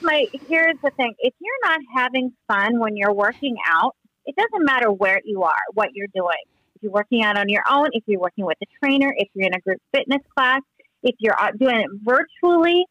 My 0.00 0.26
here's 0.48 0.76
the 0.82 0.90
thing: 0.96 1.14
if 1.18 1.34
you're 1.40 1.70
not 1.70 1.80
having 1.94 2.32
fun 2.48 2.78
when 2.78 2.96
you're 2.96 3.12
working 3.12 3.56
out, 3.66 3.96
it 4.24 4.34
doesn't 4.36 4.64
matter 4.64 4.90
where 4.90 5.20
you 5.24 5.42
are, 5.42 5.60
what 5.74 5.90
you're 5.94 6.08
doing. 6.14 6.42
If 6.74 6.82
you're 6.82 6.92
working 6.92 7.22
out 7.22 7.36
on 7.36 7.48
your 7.48 7.64
own, 7.68 7.88
if 7.92 8.04
you're 8.06 8.20
working 8.20 8.46
with 8.46 8.56
a 8.62 8.66
trainer, 8.82 9.12
if 9.16 9.28
you're 9.34 9.46
in 9.46 9.54
a 9.54 9.60
group 9.60 9.78
fitness 9.92 10.22
class, 10.36 10.60
if 11.02 11.14
you're 11.18 11.36
doing 11.58 11.80
it 11.80 11.88
virtually, 12.02 12.84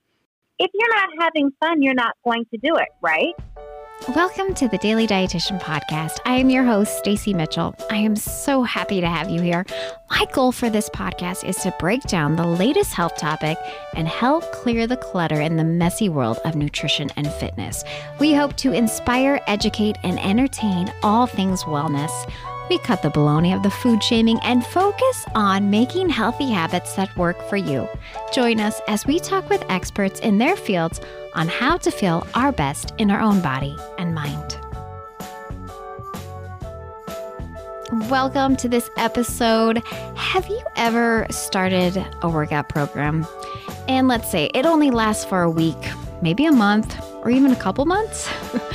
if 0.60 0.70
you're 0.74 0.96
not 0.96 1.10
having 1.20 1.52
fun, 1.60 1.82
you're 1.82 1.94
not 1.94 2.16
going 2.24 2.46
to 2.54 2.60
do 2.62 2.76
it, 2.76 2.90
right? 3.02 3.34
Welcome 4.16 4.56
to 4.56 4.68
the 4.68 4.80
Daily 4.80 5.06
Dietitian 5.06 5.62
Podcast. 5.62 6.18
I 6.26 6.38
am 6.38 6.50
your 6.50 6.64
host, 6.64 6.98
Stacy 6.98 7.32
Mitchell. 7.32 7.76
I 7.92 7.98
am 7.98 8.16
so 8.16 8.64
happy 8.64 9.02
to 9.02 9.08
have 9.08 9.30
you 9.30 9.40
here. 9.40 9.68
My 10.10 10.26
goal 10.34 10.52
for 10.52 10.68
this 10.68 10.90
podcast 10.90 11.48
is 11.48 11.58
to 11.58 11.76
break 11.78 12.02
down 12.04 12.36
the 12.36 12.48
latest 12.48 12.92
health 12.96 13.18
topic 13.18 13.56
and 13.96 14.08
help 14.08 14.52
clear 14.52 14.88
the 14.88 14.98
clutter 14.98 15.40
in 15.40 15.58
the 15.58 15.64
messy 15.64 16.10
world 16.10 16.40
of 16.44 16.56
nutrition 16.56 17.12
and 17.18 17.32
fitness. 17.34 17.84
We 18.20 18.34
hope 18.34 18.56
to 18.58 18.72
inspire, 18.72 19.42
educate, 19.46 19.98
and 20.02 20.20
entertain 20.20 20.92
all 21.04 21.28
things 21.28 21.64
wellness. 21.66 22.10
We 22.70 22.78
cut 22.78 23.02
the 23.02 23.10
baloney 23.10 23.56
of 23.56 23.64
the 23.64 23.72
food 23.72 24.04
shaming 24.04 24.40
and 24.44 24.64
focus 24.64 25.26
on 25.34 25.72
making 25.72 26.10
healthy 26.10 26.52
habits 26.52 26.96
that 26.96 27.16
work 27.18 27.42
for 27.50 27.58
you. 27.58 27.90
Join 28.32 28.60
us 28.60 28.80
as 28.88 29.08
we 29.08 29.20
talk 29.20 29.50
with 29.50 29.64
experts 29.70 30.20
in 30.20 30.38
their 30.38 30.56
fields 30.56 31.02
on 31.34 31.48
how 31.48 31.78
to 31.78 31.90
feel 31.90 32.28
our 32.36 32.52
best 32.52 32.94
in 33.00 33.10
our 33.10 33.22
own 33.22 33.42
body 33.42 33.76
and 33.98 34.14
mind. 34.14 34.60
Welcome 38.08 38.56
to 38.58 38.70
this 38.70 38.88
episode. 38.98 39.84
Have 40.16 40.48
you 40.48 40.62
ever 40.76 41.26
started 41.32 42.06
a 42.22 42.30
workout 42.30 42.70
program? 42.70 43.26
And 43.88 44.08
let's 44.08 44.30
say 44.30 44.52
it 44.54 44.68
only 44.68 44.92
lasts 44.92 45.26
for 45.26 45.42
a 45.42 45.50
week, 45.50 45.90
maybe 46.22 46.46
a 46.46 46.52
month, 46.52 46.96
or 47.24 47.32
even 47.32 47.52
a 47.52 47.56
couple 47.56 47.88
months? 47.88 48.30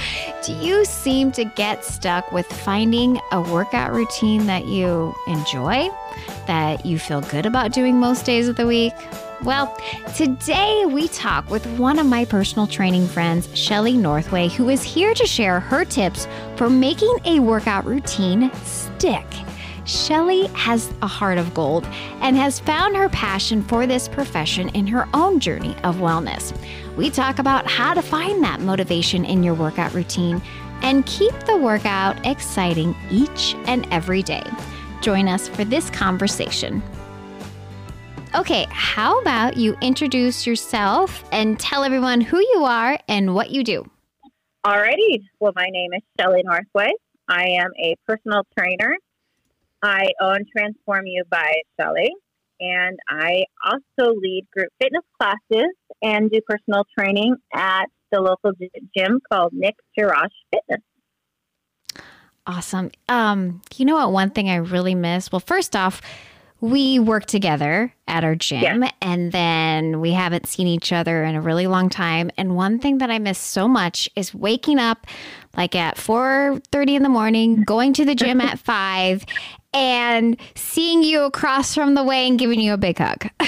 Do 0.45 0.53
you 0.53 0.85
seem 0.85 1.33
to 1.33 1.45
get 1.47 1.87
stuck 1.87 2.31
with 2.31 2.45
finding 2.45 3.19
a 3.33 3.41
workout 3.41 3.95
routine 3.95 4.45
that 4.47 4.67
you 4.67 5.15
enjoy, 5.27 5.89
that 6.47 6.85
you 6.85 6.99
feel 6.99 7.23
good 7.23 7.47
about 7.47 7.73
doing 7.73 7.99
most 7.99 8.27
days 8.27 8.47
of 8.47 8.57
the 8.57 8.67
week? 8.67 8.93
Well, 9.43 9.75
today 10.15 10.85
we 10.87 11.09
talk 11.09 11.49
with 11.51 11.67
one 11.79 11.99
of 11.99 12.05
my 12.05 12.27
personal 12.27 12.67
training 12.67 13.07
friends, 13.07 13.49
Shelly 13.57 13.97
Northway, 13.97 14.49
who 14.49 14.69
is 14.69 14.83
here 14.83 15.15
to 15.15 15.27
share 15.27 15.61
her 15.61 15.83
tips 15.83 16.29
for 16.57 16.69
making 16.69 17.17
a 17.25 17.41
workout 17.41 17.87
routine 17.87 18.53
stick. 18.65 19.25
Shelly 19.85 20.47
has 20.49 20.93
a 21.03 21.07
heart 21.07 21.37
of 21.37 21.53
gold 21.53 21.85
and 22.21 22.37
has 22.37 22.59
found 22.59 22.97
her 22.97 23.09
passion 23.11 23.63
for 23.63 23.87
this 23.87 24.09
profession 24.09 24.71
in 24.71 24.87
her 24.87 25.07
own 25.13 25.41
journey 25.41 25.77
of 25.85 25.97
wellness. 25.97 26.57
We 26.97 27.11
talk 27.11 27.39
about 27.39 27.67
how 27.67 27.93
to 27.93 28.01
find 28.01 28.43
that 28.43 28.61
motivation 28.61 29.25
in 29.25 29.43
your 29.43 29.55
workout 29.55 29.93
routine 29.93 30.41
and 30.83 31.05
keep 31.07 31.39
the 31.41 31.57
workout 31.57 32.25
exciting 32.27 32.95
each 33.11 33.55
and 33.67 33.87
every 33.91 34.23
day. 34.23 34.43
Join 35.03 35.29
us 35.29 35.49
for 35.49 35.65
this 35.65 35.91
conversation. 35.91 36.83
Okay, 38.35 38.67
how 38.71 39.21
about 39.21 39.57
you 39.57 39.77
introduce 39.81 40.47
yourself 40.47 41.25
and 41.31 41.61
tell 41.61 41.85
everyone 41.85 42.21
who 42.21 42.39
you 42.39 42.65
are 42.65 42.99
and 43.07 43.35
what 43.35 43.51
you 43.51 43.63
do? 43.63 43.89
Alrighty. 44.67 45.23
Well, 45.41 45.53
my 45.55 45.69
name 45.69 45.93
is 45.93 46.01
Shelly 46.19 46.43
Northway. 46.43 46.91
I 47.29 47.45
am 47.49 47.71
a 47.79 47.95
personal 48.07 48.45
trainer 48.59 48.97
I 49.85 50.09
own 50.19 50.39
Transform 50.57 51.07
You 51.07 51.25
by 51.31 51.53
Shelly, 51.79 52.11
and 52.59 52.99
I 53.09 53.45
also 53.65 54.15
lead 54.15 54.47
group 54.57 54.71
fitness 54.81 55.05
classes 55.21 55.71
and 56.03 56.31
do 56.31 56.41
personal 56.49 56.85
training 56.99 57.37
at 57.53 57.85
the 58.11 58.21
local 58.21 58.53
gym 58.97 59.21
called 59.31 59.53
Nick 59.53 59.75
Jirash 59.99 60.31
Fitness. 60.53 60.83
Awesome. 62.47 62.93
Um, 63.11 63.61
you 63.77 63.85
know 63.85 63.97
what? 63.97 64.13
One 64.13 64.31
thing 64.31 64.49
I 64.49 64.57
really 64.57 64.95
miss. 64.95 65.31
Well, 65.31 65.41
first 65.41 65.77
off, 65.77 66.01
we 66.65 66.99
work 66.99 67.27
together 67.27 67.93
at 68.09 68.25
our 68.25 68.35
gym 68.35 68.83
yeah. 68.83 68.91
and 69.03 69.33
then 69.33 70.01
we 70.01 70.13
haven't 70.13 70.47
seen 70.47 70.67
each 70.67 70.93
other 70.93 71.23
in 71.23 71.35
a 71.35 71.41
really 71.41 71.67
long 71.67 71.91
time 71.91 72.31
and 72.39 72.57
one 72.57 72.79
thing 72.79 72.99
that 72.99 73.11
i 73.11 73.19
miss 73.19 73.39
so 73.39 73.69
much 73.69 74.09
is 74.17 74.35
waking 74.35 74.79
up 74.79 75.07
like 75.59 75.75
at 75.75 75.97
4.30 75.97 76.97
in 76.97 77.03
the 77.03 77.09
morning 77.09 77.63
going 77.65 77.93
to 77.93 78.05
the 78.05 78.15
gym 78.15 78.41
at 78.41 78.59
5 78.59 79.27
and 79.75 80.37
seeing 80.55 81.03
you 81.03 81.25
across 81.25 81.75
from 81.75 81.95
the 81.95 82.05
way 82.05 82.27
and 82.27 82.39
giving 82.39 82.61
you 82.61 82.73
a 82.73 82.79
big 82.79 82.99
hug. 82.99 83.29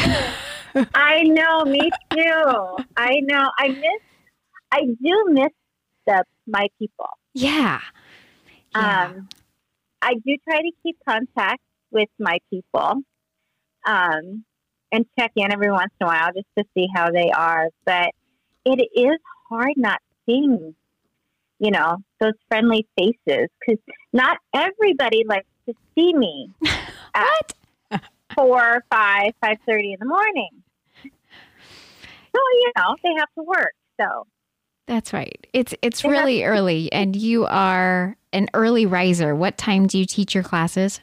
I 0.94 1.22
know, 1.22 1.64
me 1.64 1.90
too. 2.10 2.76
I 2.96 3.20
know. 3.22 3.50
I 3.58 3.68
miss 3.68 4.02
I 4.72 4.80
do 5.02 5.24
miss 5.28 5.52
the 6.06 6.24
my 6.46 6.66
people. 6.78 7.08
Yeah. 7.32 7.80
yeah. 8.74 9.04
Um 9.04 9.28
I 10.02 10.14
do 10.14 10.36
try 10.48 10.60
to 10.60 10.70
keep 10.82 10.98
contact 11.08 11.62
with 11.90 12.08
my 12.18 12.38
people. 12.50 13.02
Um 13.86 14.44
and 14.92 15.04
check 15.18 15.32
in 15.36 15.52
every 15.52 15.70
once 15.70 15.92
in 16.00 16.06
a 16.06 16.08
while 16.08 16.30
just 16.34 16.46
to 16.58 16.64
see 16.74 16.88
how 16.94 17.10
they 17.10 17.30
are. 17.30 17.68
But 17.84 18.10
it 18.64 18.88
is 18.94 19.18
hard 19.48 19.72
not 19.76 20.00
seeing, 20.26 20.74
you 21.58 21.70
know, 21.70 21.98
those 22.20 22.34
friendly 22.48 22.86
faces 22.98 23.48
because 23.60 23.80
not 24.12 24.38
everybody 24.54 25.24
likes 25.26 25.46
to 25.66 25.74
see 25.94 26.12
me 26.14 26.50
at 27.14 27.52
four, 28.34 28.82
five, 28.90 29.32
five 29.40 29.58
thirty 29.66 29.92
in 29.92 29.98
the 30.00 30.06
morning. 30.06 30.50
So 31.02 32.40
you 32.52 32.72
know 32.76 32.96
they 33.02 33.14
have 33.18 33.28
to 33.38 33.42
work. 33.44 33.72
So 34.00 34.26
that's 34.86 35.12
right. 35.12 35.46
It's 35.52 35.74
it's 35.82 36.02
they 36.02 36.08
really 36.08 36.40
have- 36.40 36.52
early, 36.52 36.92
and 36.92 37.16
you 37.16 37.46
are 37.46 38.16
an 38.32 38.48
early 38.54 38.86
riser. 38.86 39.34
What 39.34 39.56
time 39.58 39.86
do 39.86 39.98
you 39.98 40.04
teach 40.04 40.34
your 40.34 40.44
classes? 40.44 41.00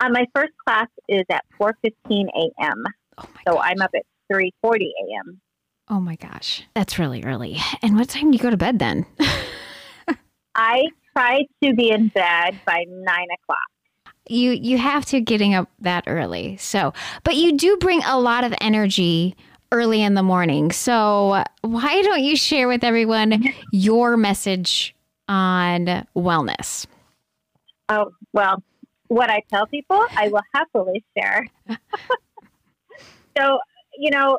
Uh, 0.00 0.08
my 0.10 0.26
first 0.34 0.52
class 0.66 0.88
is 1.08 1.24
at 1.30 1.44
four 1.58 1.76
fifteen 1.82 2.28
a.m. 2.34 2.82
Oh 3.18 3.24
so 3.46 3.54
gosh. 3.54 3.66
I'm 3.70 3.80
up 3.82 3.90
at 3.94 4.02
three 4.32 4.52
forty 4.62 4.92
a.m. 5.08 5.40
Oh 5.88 6.00
my 6.00 6.16
gosh, 6.16 6.62
that's 6.74 6.98
really 6.98 7.22
early. 7.24 7.58
And 7.82 7.96
what 7.96 8.08
time 8.08 8.30
do 8.30 8.36
you 8.36 8.42
go 8.42 8.48
to 8.50 8.56
bed 8.56 8.78
then? 8.78 9.04
I 10.54 10.84
try 11.16 11.46
to 11.62 11.74
be 11.74 11.90
in 11.90 12.08
bed 12.08 12.58
by 12.66 12.84
nine 12.88 13.28
o'clock. 13.42 13.58
You 14.28 14.52
you 14.52 14.78
have 14.78 15.04
to 15.06 15.20
getting 15.20 15.54
up 15.54 15.68
that 15.80 16.04
early. 16.06 16.56
So, 16.56 16.92
but 17.24 17.36
you 17.36 17.56
do 17.56 17.76
bring 17.76 18.02
a 18.04 18.18
lot 18.18 18.44
of 18.44 18.54
energy 18.60 19.36
early 19.70 20.02
in 20.02 20.14
the 20.14 20.22
morning. 20.22 20.72
So, 20.72 21.44
why 21.62 22.02
don't 22.02 22.22
you 22.22 22.36
share 22.36 22.68
with 22.68 22.84
everyone 22.84 23.44
your 23.72 24.16
message 24.16 24.94
on 25.28 26.06
wellness? 26.16 26.86
Oh, 27.88 28.12
well, 28.32 28.62
what 29.08 29.30
I 29.30 29.42
tell 29.50 29.66
people, 29.66 30.04
I 30.16 30.28
will 30.28 30.42
happily 30.54 31.04
share. 31.16 31.46
so, 33.36 33.58
you 33.98 34.10
know, 34.10 34.38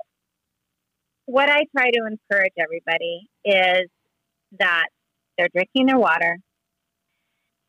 what 1.25 1.50
I 1.50 1.66
try 1.75 1.92
to 1.92 2.07
encourage 2.07 2.53
everybody 2.57 3.30
is 3.44 3.90
that 4.59 4.88
they're 5.38 5.50
drinking 5.53 5.88
their 5.88 5.97
water, 5.97 6.40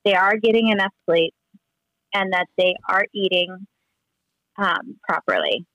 they 0.06 0.14
are 0.14 0.36
getting 0.36 0.68
enough 0.68 0.92
sleep 1.04 1.34
and 2.14 2.32
that 2.32 2.46
they 2.56 2.76
are 2.88 3.04
eating 3.12 3.66
um, 4.56 4.96
properly. 5.06 5.66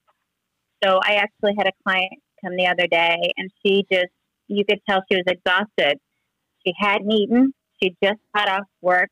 So 0.84 1.00
I 1.04 1.16
actually 1.16 1.54
had 1.58 1.68
a 1.68 1.74
client 1.84 2.14
come 2.44 2.56
the 2.56 2.68
other 2.68 2.88
day 2.88 3.18
and 3.38 3.52
she 3.64 3.86
just, 3.92 4.08
you 4.48 4.64
could 4.66 4.80
tell 4.90 5.04
she 5.12 5.18
was 5.18 5.26
exhausted. 5.28 6.00
She 6.66 6.74
hadn't 6.80 7.12
eaten. 7.12 7.54
She 7.82 7.96
just 8.02 8.20
got 8.34 8.50
off 8.50 8.66
work. 8.82 9.10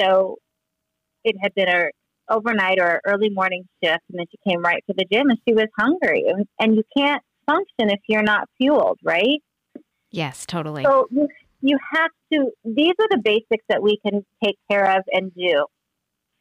So 0.00 0.36
it 1.24 1.34
had 1.42 1.52
been 1.54 1.68
a 1.68 1.88
overnight 2.30 2.78
or 2.78 3.00
early 3.04 3.28
morning 3.28 3.64
shift 3.82 4.00
and 4.08 4.20
then 4.20 4.26
she 4.30 4.38
came 4.48 4.62
right 4.62 4.82
to 4.88 4.94
the 4.96 5.04
gym 5.12 5.28
and 5.28 5.38
she 5.46 5.52
was 5.52 5.66
hungry 5.76 6.24
and, 6.28 6.46
and 6.60 6.76
you 6.76 6.84
can't 6.96 7.22
function 7.44 7.90
if 7.90 7.98
you're 8.08 8.22
not 8.22 8.48
fueled, 8.56 8.98
right? 9.02 9.42
Yes, 10.12 10.46
totally. 10.46 10.84
So 10.84 11.08
you 11.10 11.26
you 11.62 11.78
have 11.92 12.10
to, 12.32 12.50
these 12.64 12.94
are 13.00 13.08
the 13.10 13.20
basics 13.24 13.64
that 13.68 13.82
we 13.82 13.98
can 14.04 14.24
take 14.44 14.56
care 14.70 14.96
of 14.96 15.04
and 15.12 15.32
do 15.34 15.66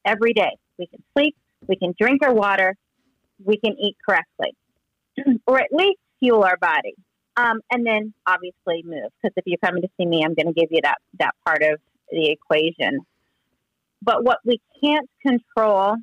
every 0.05 0.33
day. 0.33 0.57
We 0.77 0.87
can 0.87 1.03
sleep, 1.13 1.35
we 1.67 1.75
can 1.75 1.93
drink 1.99 2.21
our 2.25 2.33
water, 2.33 2.75
we 3.43 3.57
can 3.57 3.75
eat 3.79 3.95
correctly, 4.05 4.55
or 5.47 5.59
at 5.59 5.69
least 5.71 5.99
fuel 6.19 6.43
our 6.43 6.57
body. 6.57 6.95
Um, 7.37 7.61
and 7.71 7.85
then 7.85 8.13
obviously 8.27 8.83
move, 8.83 9.09
because 9.21 9.33
if 9.37 9.43
you're 9.45 9.57
coming 9.63 9.83
to 9.83 9.87
see 9.97 10.05
me, 10.05 10.23
I'm 10.25 10.33
going 10.33 10.53
to 10.53 10.59
give 10.59 10.69
you 10.69 10.81
that, 10.83 10.97
that 11.19 11.31
part 11.45 11.63
of 11.63 11.79
the 12.09 12.29
equation. 12.29 12.99
But 14.01 14.25
what 14.25 14.39
we 14.43 14.59
can't 14.83 15.09
control 15.25 15.95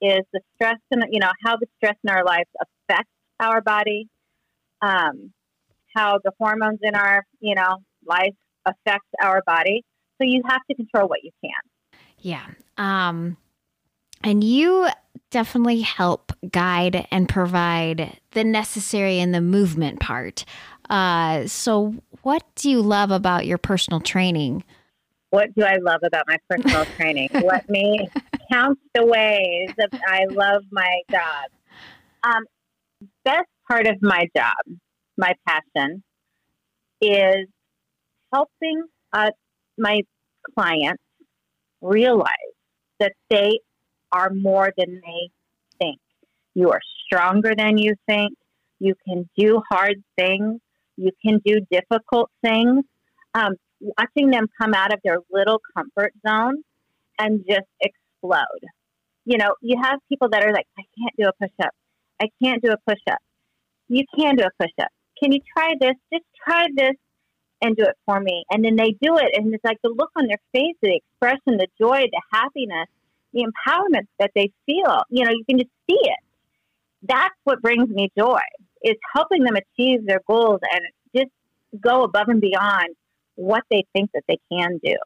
is 0.00 0.20
the 0.32 0.40
stress 0.54 0.78
and 0.90 1.04
you 1.10 1.20
know 1.20 1.30
how 1.44 1.56
the 1.56 1.66
stress 1.76 1.96
in 2.04 2.10
our 2.10 2.24
lives 2.24 2.48
affects 2.60 3.10
our 3.38 3.60
body, 3.60 4.08
um, 4.80 5.32
how 5.94 6.18
the 6.22 6.32
hormones 6.38 6.78
in 6.82 6.94
our 6.94 7.24
you 7.40 7.54
know 7.54 7.78
life 8.06 8.34
affects 8.66 9.08
our 9.22 9.42
body. 9.46 9.84
So 10.20 10.26
you 10.26 10.42
have 10.48 10.60
to 10.70 10.76
control 10.76 11.08
what 11.08 11.20
you 11.22 11.30
can. 11.42 11.98
Yeah. 12.18 12.46
Um, 12.76 13.36
and 14.22 14.44
you 14.44 14.88
definitely 15.30 15.80
help 15.80 16.32
guide 16.50 17.06
and 17.10 17.28
provide 17.28 18.18
the 18.32 18.44
necessary 18.44 19.18
and 19.18 19.34
the 19.34 19.40
movement 19.40 20.00
part 20.00 20.44
Uh, 20.90 21.46
so, 21.46 21.94
what 22.22 22.42
do 22.56 22.68
you 22.68 22.82
love 22.82 23.12
about 23.12 23.46
your 23.46 23.58
personal 23.58 24.00
training? 24.00 24.64
What 25.30 25.54
do 25.54 25.62
I 25.62 25.76
love 25.76 26.00
about 26.02 26.24
my 26.26 26.36
personal 26.50 26.84
training? 26.96 27.28
Let 27.32 27.70
me 27.70 28.08
count 28.50 28.76
the 28.94 29.06
ways 29.06 29.70
that 29.76 29.90
I 30.08 30.24
love 30.28 30.64
my 30.72 31.02
job. 31.08 31.50
Um, 32.24 32.44
best 33.24 33.46
part 33.68 33.86
of 33.86 34.02
my 34.02 34.28
job, 34.36 34.78
my 35.16 35.32
passion, 35.46 36.02
is 37.00 37.46
helping 38.32 38.84
uh, 39.12 39.30
my 39.78 40.02
clients 40.54 41.02
realize 41.80 42.54
that 42.98 43.12
they 43.30 43.58
are 44.12 44.30
more 44.30 44.72
than 44.76 45.00
they 45.04 45.30
think. 45.78 45.98
You 46.54 46.70
are 46.70 46.80
stronger 47.06 47.54
than 47.56 47.78
you 47.78 47.94
think. 48.06 48.34
You 48.78 48.94
can 49.06 49.28
do 49.36 49.62
hard 49.70 50.02
things. 50.16 50.60
You 50.96 51.10
can 51.24 51.40
do 51.44 51.60
difficult 51.70 52.30
things. 52.42 52.84
Um, 53.34 53.54
watching 53.80 54.30
them 54.30 54.46
come 54.60 54.74
out 54.74 54.92
of 54.92 55.00
their 55.04 55.18
little 55.30 55.60
comfort 55.76 56.12
zone 56.26 56.62
and 57.18 57.44
just 57.48 57.66
explode. 57.80 58.44
You 59.24 59.38
know, 59.38 59.54
you 59.60 59.80
have 59.82 59.98
people 60.08 60.28
that 60.30 60.42
are 60.42 60.52
like, 60.52 60.66
I 60.78 60.82
can't 60.98 61.14
do 61.18 61.28
a 61.28 61.32
push 61.40 61.54
up. 61.62 61.72
I 62.20 62.28
can't 62.42 62.62
do 62.62 62.70
a 62.70 62.76
push 62.88 63.00
up. 63.10 63.18
You 63.88 64.04
can 64.18 64.36
do 64.36 64.44
a 64.44 64.62
push 64.62 64.72
up. 64.80 64.88
Can 65.22 65.32
you 65.32 65.40
try 65.56 65.74
this? 65.80 65.94
Just 66.12 66.24
try 66.44 66.66
this 66.74 66.96
and 67.62 67.76
do 67.76 67.84
it 67.84 67.96
for 68.06 68.20
me. 68.20 68.44
And 68.50 68.64
then 68.64 68.76
they 68.76 68.96
do 69.00 69.16
it, 69.16 69.30
and 69.34 69.52
it's 69.54 69.64
like 69.64 69.78
the 69.82 69.90
look 69.90 70.10
on 70.16 70.26
their 70.26 70.40
face, 70.52 70.76
the 70.82 70.96
expression, 70.96 71.58
the 71.58 71.68
joy, 71.78 72.06
the 72.10 72.22
happiness, 72.32 72.88
the 73.32 73.44
empowerment 73.44 74.06
that 74.18 74.30
they 74.34 74.52
feel. 74.66 75.02
You 75.08 75.24
know, 75.24 75.30
you 75.30 75.44
can 75.48 75.58
just 75.58 75.70
see 75.88 75.98
it. 76.00 76.18
That's 77.02 77.34
what 77.44 77.62
brings 77.62 77.88
me 77.88 78.10
joy. 78.16 78.40
Is 78.82 78.96
helping 79.14 79.44
them 79.44 79.56
achieve 79.56 80.06
their 80.06 80.20
goals 80.26 80.60
and 80.72 80.80
just 81.14 81.30
go 81.80 82.02
above 82.04 82.28
and 82.28 82.40
beyond 82.40 82.88
what 83.34 83.62
they 83.70 83.84
think 83.92 84.10
that 84.14 84.24
they 84.26 84.38
can 84.50 84.80
do. 84.82 84.96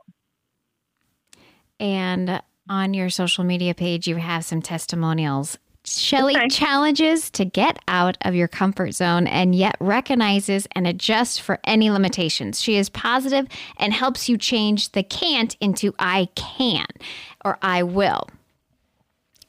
And 1.80 2.40
on 2.68 2.94
your 2.94 3.10
social 3.10 3.44
media 3.44 3.74
page, 3.74 4.06
you 4.06 4.16
have 4.16 4.44
some 4.44 4.62
testimonials. 4.62 5.58
Shelly 5.86 6.34
Okay. 6.36 6.48
challenges 6.48 7.30
to 7.32 7.44
get 7.44 7.78
out 7.88 8.16
of 8.22 8.34
your 8.34 8.48
comfort 8.48 8.92
zone 8.92 9.26
and 9.26 9.54
yet 9.54 9.76
recognizes 9.80 10.66
and 10.72 10.86
adjusts 10.86 11.38
for 11.38 11.58
any 11.64 11.90
limitations. 11.90 12.60
She 12.62 12.76
is 12.76 12.88
positive 12.88 13.46
and 13.78 13.92
helps 13.92 14.28
you 14.28 14.38
change 14.38 14.92
the 14.92 15.02
can't 15.02 15.56
into 15.60 15.94
I 15.98 16.28
can 16.34 16.86
or 17.44 17.58
I 17.60 17.82
will. 17.82 18.28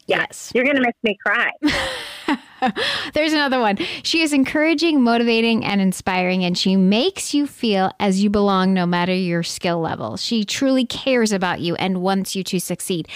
Yes. 0.08 0.52
You're 0.54 0.66
going 0.66 0.76
to 0.76 0.82
make 0.82 0.96
me 1.04 1.18
cry. 1.26 1.50
There's 3.14 3.34
another 3.34 3.60
one. 3.60 3.78
She 4.04 4.22
is 4.22 4.34
encouraging, 4.34 5.02
motivating, 5.02 5.66
and 5.66 5.82
inspiring, 5.82 6.44
and 6.44 6.58
she 6.58 6.76
makes 6.76 7.34
you 7.34 7.48
feel 7.48 7.92
as 8.00 8.24
you 8.24 8.30
belong 8.30 8.74
no 8.74 8.86
matter 8.86 9.14
your 9.14 9.44
skill 9.44 9.80
level. 9.80 10.18
She 10.18 10.44
truly 10.44 10.86
cares 10.86 11.32
about 11.32 11.60
you 11.60 11.76
and 11.76 12.02
wants 12.02 12.36
you 12.36 12.44
to 12.46 12.60
succeed. 12.60 13.08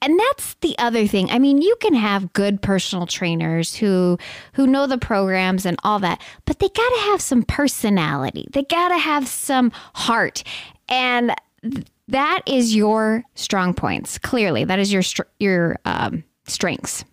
And 0.00 0.18
that's 0.18 0.54
the 0.60 0.76
other 0.78 1.06
thing. 1.06 1.30
I 1.30 1.38
mean, 1.38 1.60
you 1.60 1.76
can 1.80 1.94
have 1.94 2.32
good 2.32 2.62
personal 2.62 3.06
trainers 3.06 3.74
who 3.74 4.18
who 4.52 4.66
know 4.66 4.86
the 4.86 4.98
programs 4.98 5.66
and 5.66 5.76
all 5.82 5.98
that, 6.00 6.22
but 6.44 6.58
they 6.58 6.68
got 6.68 6.88
to 6.88 7.00
have 7.10 7.20
some 7.20 7.42
personality. 7.42 8.46
They 8.52 8.62
got 8.62 8.88
to 8.88 8.98
have 8.98 9.26
some 9.26 9.70
heart. 9.94 10.44
And 10.88 11.34
th- 11.62 11.86
that 12.08 12.42
is 12.46 12.74
your 12.74 13.24
strong 13.34 13.74
points. 13.74 14.18
Clearly, 14.18 14.64
that 14.64 14.78
is 14.78 14.92
your 14.92 15.02
your 15.38 15.78
um, 15.84 16.24
strengths. 16.46 17.04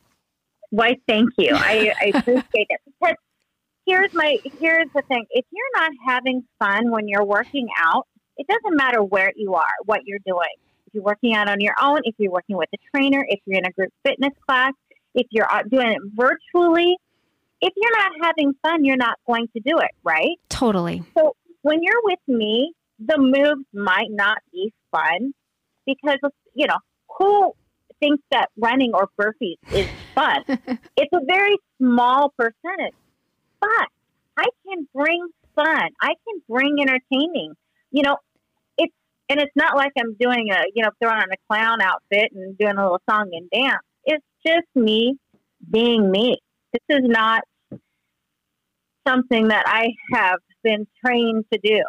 Why, 0.69 0.97
thank 1.07 1.29
you. 1.37 1.51
I, 1.55 1.93
I 2.01 2.17
appreciate 2.17 2.67
it. 2.69 2.81
Because 2.85 3.15
here's 3.85 4.13
my 4.13 4.37
here's 4.59 4.87
the 4.93 5.01
thing. 5.03 5.25
If 5.31 5.45
you're 5.51 5.81
not 5.81 5.91
having 6.07 6.43
fun 6.59 6.91
when 6.91 7.07
you're 7.07 7.25
working 7.25 7.67
out, 7.77 8.07
it 8.37 8.47
doesn't 8.47 8.75
matter 8.75 9.03
where 9.03 9.31
you 9.35 9.55
are, 9.55 9.73
what 9.85 10.01
you're 10.05 10.19
doing. 10.25 10.49
If 10.87 10.93
you're 10.93 11.03
working 11.03 11.35
out 11.35 11.49
on 11.49 11.59
your 11.59 11.75
own, 11.81 12.01
if 12.03 12.15
you're 12.17 12.31
working 12.31 12.57
with 12.57 12.69
a 12.73 12.77
trainer, 12.93 13.25
if 13.27 13.39
you're 13.45 13.59
in 13.59 13.65
a 13.65 13.71
group 13.71 13.91
fitness 14.05 14.33
class, 14.47 14.73
if 15.13 15.27
you're 15.31 15.47
doing 15.69 15.87
it 15.87 16.01
virtually, 16.13 16.97
if 17.61 17.73
you're 17.75 17.97
not 17.97 18.11
having 18.21 18.53
fun, 18.61 18.83
you're 18.83 18.97
not 18.97 19.17
going 19.25 19.47
to 19.55 19.59
do 19.61 19.79
it, 19.79 19.91
right? 20.03 20.37
Totally. 20.49 21.03
So 21.17 21.35
when 21.61 21.81
you're 21.81 22.01
with 22.03 22.19
me, 22.27 22.73
the 22.99 23.17
moves 23.17 23.65
might 23.73 24.09
not 24.09 24.37
be 24.51 24.73
fun 24.91 25.33
because 25.85 26.19
you 26.53 26.67
know 26.67 26.77
who 27.17 27.53
thinks 27.99 28.23
that 28.31 28.49
running 28.57 28.91
or 28.93 29.09
burpees 29.19 29.57
is 29.71 29.87
fun. 30.13 30.43
it's 30.47 31.13
a 31.13 31.19
very 31.27 31.57
small 31.79 32.33
percentage, 32.37 32.95
but 33.59 33.87
I 34.37 34.45
can 34.67 34.87
bring 34.93 35.27
fun. 35.55 35.89
I 36.01 36.13
can 36.27 36.41
bring 36.49 36.77
entertaining. 36.79 37.53
You 37.91 38.03
know, 38.03 38.17
it's 38.77 38.93
and 39.29 39.39
it's 39.39 39.55
not 39.55 39.75
like 39.75 39.91
I'm 39.99 40.15
doing 40.19 40.49
a 40.51 40.63
you 40.73 40.83
know 40.83 40.89
throwing 41.01 41.17
on 41.17 41.31
a 41.31 41.37
clown 41.49 41.81
outfit 41.81 42.31
and 42.33 42.57
doing 42.57 42.77
a 42.77 42.83
little 42.83 43.01
song 43.09 43.29
and 43.33 43.49
dance. 43.49 43.83
It's 44.05 44.25
just 44.45 44.67
me 44.75 45.17
being 45.71 46.11
me. 46.11 46.37
This 46.73 46.97
is 46.97 47.03
not 47.03 47.43
something 49.07 49.49
that 49.49 49.63
I 49.67 49.89
have 50.13 50.39
been 50.63 50.87
trained 51.03 51.45
to 51.53 51.59
do. 51.63 51.83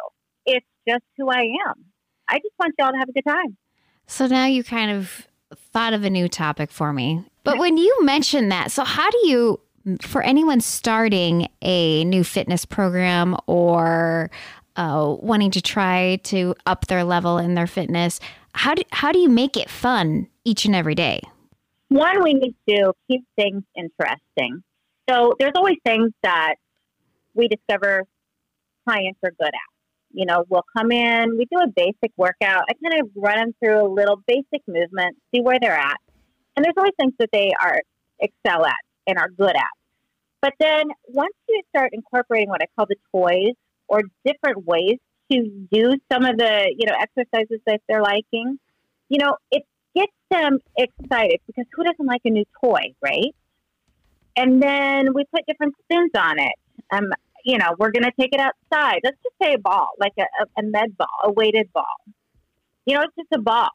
It's 0.45 0.65
just 0.87 1.03
who 1.17 1.29
I 1.29 1.41
am. 1.67 1.85
I 2.29 2.37
just 2.37 2.53
want 2.59 2.73
y'all 2.79 2.91
to 2.91 2.97
have 2.97 3.09
a 3.09 3.11
good 3.11 3.25
time. 3.27 3.57
So 4.05 4.27
now 4.27 4.45
you 4.45 4.63
kind 4.63 4.91
of 4.91 5.27
thought 5.71 5.93
of 5.93 6.03
a 6.03 6.09
new 6.09 6.27
topic 6.27 6.71
for 6.71 6.93
me. 6.93 7.23
But 7.43 7.57
when 7.57 7.77
you 7.77 8.03
mentioned 8.03 8.51
that, 8.51 8.71
so 8.71 8.83
how 8.83 9.09
do 9.09 9.27
you, 9.27 9.59
for 10.01 10.21
anyone 10.21 10.59
starting 10.59 11.47
a 11.61 12.03
new 12.05 12.23
fitness 12.23 12.65
program 12.65 13.37
or 13.47 14.29
uh, 14.75 15.15
wanting 15.19 15.51
to 15.51 15.61
try 15.61 16.17
to 16.23 16.55
up 16.65 16.87
their 16.87 17.03
level 17.03 17.37
in 17.37 17.55
their 17.55 17.67
fitness, 17.67 18.19
how 18.53 18.75
do, 18.75 18.83
how 18.91 19.11
do 19.11 19.19
you 19.19 19.29
make 19.29 19.55
it 19.55 19.69
fun 19.69 20.27
each 20.43 20.65
and 20.65 20.75
every 20.75 20.95
day? 20.95 21.21
One, 21.89 22.21
we 22.21 22.33
need 22.33 22.55
to 22.67 22.93
keep 23.07 23.23
things 23.37 23.63
interesting. 23.75 24.63
So 25.09 25.35
there's 25.39 25.53
always 25.55 25.77
things 25.85 26.11
that 26.23 26.55
we 27.33 27.47
discover 27.47 28.03
clients 28.85 29.19
are 29.23 29.31
good 29.31 29.47
at. 29.47 29.76
You 30.17 30.25
know, 30.25 30.43
we'll 30.49 30.65
come 30.75 30.91
in, 30.91 31.37
we 31.37 31.45
do 31.45 31.59
a 31.59 31.67
basic 31.67 32.11
workout. 32.17 32.63
I 32.67 32.73
kind 32.83 32.99
of 32.99 33.09
run 33.15 33.37
them 33.37 33.55
through 33.59 33.85
a 33.85 33.87
little 33.87 34.19
basic 34.25 34.63
movement, 34.67 35.15
see 35.31 35.41
where 35.41 35.59
they're 35.61 35.77
at. 35.77 35.97
And 36.55 36.65
there's 36.65 36.73
always 36.75 36.93
things 36.99 37.13
that 37.19 37.29
they 37.31 37.51
are 37.61 37.79
excel 38.19 38.65
at 38.65 38.73
and 39.05 39.19
are 39.19 39.29
good 39.29 39.55
at. 39.55 39.75
But 40.41 40.53
then 40.59 40.87
once 41.07 41.35
you 41.47 41.61
start 41.69 41.91
incorporating 41.93 42.49
what 42.49 42.63
I 42.63 42.65
call 42.75 42.87
the 42.89 42.95
toys 43.11 43.53
or 43.87 44.01
different 44.25 44.65
ways 44.65 44.97
to 45.31 45.67
do 45.71 45.93
some 46.11 46.25
of 46.25 46.35
the, 46.35 46.73
you 46.75 46.87
know, 46.87 46.95
exercises 46.99 47.59
that 47.67 47.81
they're 47.87 48.01
liking, 48.01 48.57
you 49.09 49.19
know, 49.19 49.37
it 49.51 49.61
gets 49.95 50.11
them 50.31 50.57
excited 50.75 51.41
because 51.45 51.65
who 51.75 51.83
doesn't 51.83 52.07
like 52.07 52.21
a 52.25 52.31
new 52.31 52.45
toy, 52.63 52.95
right? 53.03 53.35
And 54.35 54.63
then 54.63 55.13
we 55.13 55.25
put 55.31 55.45
different 55.45 55.75
spins 55.83 56.11
on 56.17 56.39
it. 56.39 56.53
Um, 56.91 57.05
you 57.47 57.57
know, 57.57 57.75
we're 57.79 57.91
going 57.91 58.03
to 58.03 58.11
take 58.19 58.33
it 58.33 58.41
outside. 58.41 58.99
Let's 59.05 59.17
just 59.23 59.35
say 59.41 59.53
a 59.53 59.57
ball, 59.57 59.91
like 59.97 60.11
a, 60.19 60.23
a, 60.57 60.63
med 60.63 60.97
ball, 60.97 61.07
a 61.23 61.31
weighted 61.31 61.71
ball. 61.73 61.85
You 62.85 62.95
know, 62.95 63.03
it's 63.03 63.15
just 63.15 63.29
a 63.33 63.41
ball. 63.41 63.69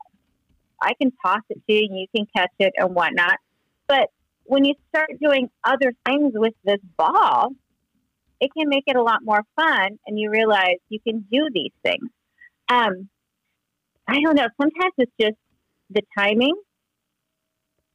I 0.80 0.92
can 1.00 1.10
toss 1.24 1.40
it 1.48 1.58
to 1.66 1.74
you 1.74 1.86
and 1.88 1.98
you 1.98 2.06
can 2.14 2.26
catch 2.36 2.52
it 2.58 2.74
and 2.76 2.94
whatnot. 2.94 3.38
But 3.88 4.10
when 4.44 4.66
you 4.66 4.74
start 4.90 5.08
doing 5.22 5.48
other 5.64 5.94
things 6.04 6.32
with 6.34 6.52
this 6.64 6.80
ball, 6.98 7.52
it 8.40 8.50
can 8.56 8.68
make 8.68 8.84
it 8.86 8.96
a 8.96 9.02
lot 9.02 9.20
more 9.22 9.40
fun 9.56 9.98
and 10.06 10.18
you 10.18 10.30
realize 10.30 10.76
you 10.90 11.00
can 11.00 11.24
do 11.32 11.48
these 11.54 11.72
things. 11.82 12.10
Um, 12.68 13.08
I 14.06 14.20
don't 14.20 14.34
know. 14.34 14.48
Sometimes 14.60 14.92
it's 14.98 15.12
just 15.18 15.36
the 15.88 16.02
timing 16.18 16.56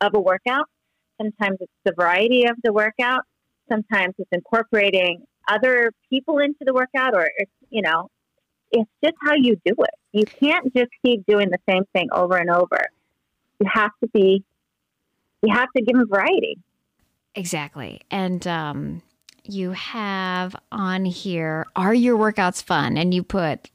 of 0.01 0.15
a 0.15 0.19
workout. 0.19 0.65
Sometimes 1.21 1.57
it's 1.59 1.71
the 1.85 1.93
variety 1.95 2.45
of 2.45 2.55
the 2.63 2.73
workout. 2.73 3.21
Sometimes 3.69 4.15
it's 4.17 4.29
incorporating 4.31 5.23
other 5.47 5.91
people 6.09 6.39
into 6.39 6.59
the 6.61 6.73
workout 6.73 7.13
or, 7.13 7.29
it's, 7.37 7.51
you 7.69 7.81
know, 7.81 8.09
it's 8.71 8.89
just 9.03 9.15
how 9.25 9.33
you 9.35 9.55
do 9.65 9.73
it. 9.79 9.89
You 10.11 10.23
can't 10.41 10.73
just 10.75 10.89
keep 11.05 11.25
doing 11.25 11.49
the 11.49 11.59
same 11.69 11.83
thing 11.93 12.07
over 12.11 12.35
and 12.37 12.49
over. 12.49 12.79
You 13.59 13.69
have 13.71 13.91
to 14.03 14.09
be, 14.09 14.43
you 15.41 15.53
have 15.53 15.69
to 15.75 15.81
give 15.81 15.95
them 15.95 16.07
variety. 16.09 16.57
Exactly. 17.35 18.01
And 18.09 18.45
um, 18.47 19.01
you 19.43 19.71
have 19.71 20.55
on 20.71 21.05
here, 21.05 21.65
are 21.75 21.93
your 21.93 22.17
workouts 22.17 22.63
fun? 22.63 22.97
And 22.97 23.13
you 23.13 23.23
put 23.23 23.69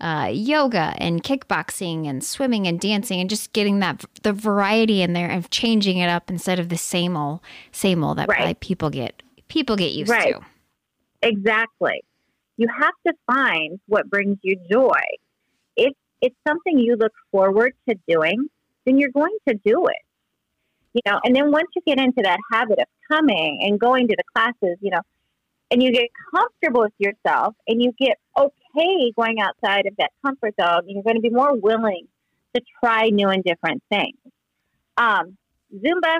uh, 0.00 0.30
yoga 0.32 0.94
and 0.98 1.22
kickboxing 1.22 2.08
and 2.08 2.24
swimming 2.24 2.66
and 2.66 2.80
dancing 2.80 3.20
and 3.20 3.30
just 3.30 3.52
getting 3.52 3.78
that 3.78 4.04
the 4.22 4.32
variety 4.32 5.00
in 5.02 5.12
there 5.12 5.30
and 5.30 5.48
changing 5.50 5.98
it 5.98 6.08
up 6.08 6.28
instead 6.28 6.58
of 6.58 6.70
the 6.70 6.76
same 6.76 7.16
old 7.16 7.38
same 7.70 8.02
old 8.02 8.18
that 8.18 8.28
Right. 8.28 8.58
people 8.58 8.90
get 8.90 9.22
people 9.46 9.76
get 9.76 9.92
used 9.92 10.10
Right. 10.10 10.34
to. 10.34 10.40
Exactly. 11.22 12.02
You 12.56 12.66
have 12.68 12.94
to 13.06 13.12
find 13.26 13.80
what 13.86 14.10
brings 14.10 14.38
you 14.42 14.56
joy. 14.70 15.00
If 15.76 15.94
it's 16.20 16.36
something 16.46 16.78
you 16.78 16.96
look 16.96 17.12
forward 17.30 17.72
to 17.88 17.96
doing, 18.08 18.48
then 18.84 18.98
you're 18.98 19.10
going 19.10 19.36
to 19.48 19.54
do 19.64 19.86
it. 19.86 19.96
You 20.94 21.00
know, 21.06 21.20
and 21.24 21.34
then 21.34 21.50
once 21.50 21.68
you 21.74 21.82
get 21.86 21.98
into 21.98 22.22
that 22.22 22.38
habit 22.52 22.78
of 22.78 22.86
coming 23.10 23.60
and 23.62 23.80
going 23.80 24.08
to 24.08 24.16
the 24.16 24.24
classes, 24.34 24.76
you 24.80 24.90
know, 24.90 25.00
and 25.70 25.82
you 25.82 25.90
get 25.90 26.08
comfortable 26.34 26.82
with 26.82 26.92
yourself 26.98 27.54
and 27.66 27.82
you 27.82 27.92
get 27.98 28.18
okay 28.36 29.12
going 29.16 29.40
outside 29.40 29.86
of 29.86 29.96
that 29.96 30.10
comfort 30.24 30.54
zone, 30.60 30.82
you're 30.86 31.02
going 31.02 31.16
to 31.16 31.22
be 31.22 31.30
more 31.30 31.56
willing 31.56 32.06
to 32.54 32.60
try 32.84 33.08
new 33.08 33.28
and 33.28 33.42
different 33.42 33.82
things. 33.90 34.18
Um, 34.98 35.38
Zumba, 35.74 36.18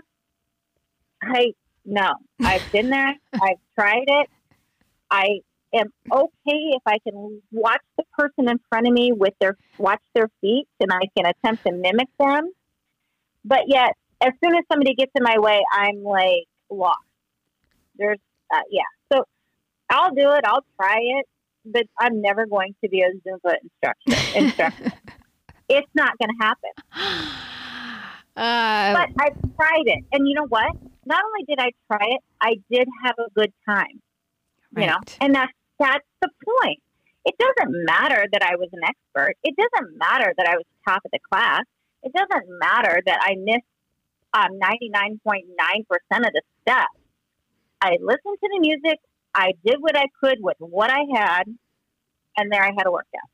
I 1.22 1.52
no, 1.84 2.14
I've 2.40 2.72
been 2.72 2.88
there, 2.88 3.14
I've 3.34 3.58
tried 3.78 4.04
it. 4.06 4.30
I 5.12 5.40
am 5.74 5.88
okay 6.10 6.32
if 6.46 6.82
I 6.86 6.98
can 7.06 7.42
watch 7.50 7.82
the 7.98 8.04
person 8.18 8.48
in 8.48 8.58
front 8.70 8.86
of 8.86 8.92
me 8.94 9.12
with 9.12 9.34
their 9.40 9.56
watch 9.78 10.00
their 10.14 10.28
feet 10.40 10.66
and 10.80 10.90
I 10.90 11.02
can 11.16 11.26
attempt 11.26 11.64
to 11.66 11.72
mimic 11.72 12.08
them. 12.18 12.50
But 13.44 13.64
yet, 13.66 13.92
as 14.22 14.32
soon 14.42 14.54
as 14.54 14.64
somebody 14.70 14.94
gets 14.94 15.12
in 15.14 15.22
my 15.22 15.38
way, 15.38 15.62
I'm 15.72 16.02
like 16.02 16.46
lost. 16.70 16.98
There's, 17.96 18.18
uh, 18.52 18.60
yeah. 18.70 18.82
So 19.12 19.24
I'll 19.90 20.14
do 20.14 20.32
it. 20.32 20.44
I'll 20.46 20.64
try 20.80 20.98
it, 20.98 21.26
but 21.66 21.82
I'm 22.00 22.22
never 22.22 22.46
going 22.46 22.74
to 22.82 22.88
be 22.88 23.02
a 23.02 23.10
Zumba 23.28 23.56
instructor. 23.62 24.38
instructor. 24.38 24.92
it's 25.68 25.90
not 25.94 26.12
going 26.18 26.30
to 26.30 26.44
happen. 26.44 26.70
Uh, 28.34 28.94
but 28.94 29.08
I've 29.22 29.56
tried 29.56 29.84
it, 29.84 30.04
and 30.12 30.26
you 30.26 30.34
know 30.34 30.46
what? 30.48 30.74
Not 31.04 31.22
only 31.22 31.44
did 31.46 31.58
I 31.58 31.70
try 31.86 32.06
it, 32.12 32.20
I 32.40 32.54
did 32.70 32.88
have 33.04 33.16
a 33.18 33.28
good 33.34 33.52
time. 33.68 34.00
Right. 34.74 34.84
You 34.84 34.90
know, 34.90 34.98
and 35.20 35.34
that's 35.34 35.52
that's 35.78 36.06
the 36.20 36.28
point. 36.44 36.80
It 37.24 37.34
doesn't 37.38 37.84
matter 37.84 38.26
that 38.32 38.42
I 38.42 38.56
was 38.56 38.68
an 38.72 38.80
expert. 38.82 39.34
It 39.44 39.54
doesn't 39.56 39.96
matter 39.96 40.32
that 40.36 40.46
I 40.48 40.56
was 40.56 40.64
top 40.86 41.02
of 41.04 41.10
the 41.12 41.20
class. 41.32 41.62
It 42.02 42.12
doesn't 42.12 42.46
matter 42.58 43.00
that 43.06 43.20
I 43.22 43.36
missed 43.38 43.64
um, 44.34 44.58
99.9% 44.58 46.18
of 46.18 46.32
the 46.32 46.42
steps. 46.62 46.86
I 47.80 47.98
listened 48.00 48.38
to 48.42 48.48
the 48.52 48.60
music. 48.60 48.98
I 49.34 49.52
did 49.64 49.76
what 49.80 49.96
I 49.96 50.06
could 50.20 50.38
with 50.40 50.56
what 50.58 50.90
I 50.90 51.00
had, 51.14 51.44
and 52.36 52.50
there 52.50 52.62
I 52.62 52.72
had 52.76 52.86
a 52.86 52.90
workout. 52.90 53.30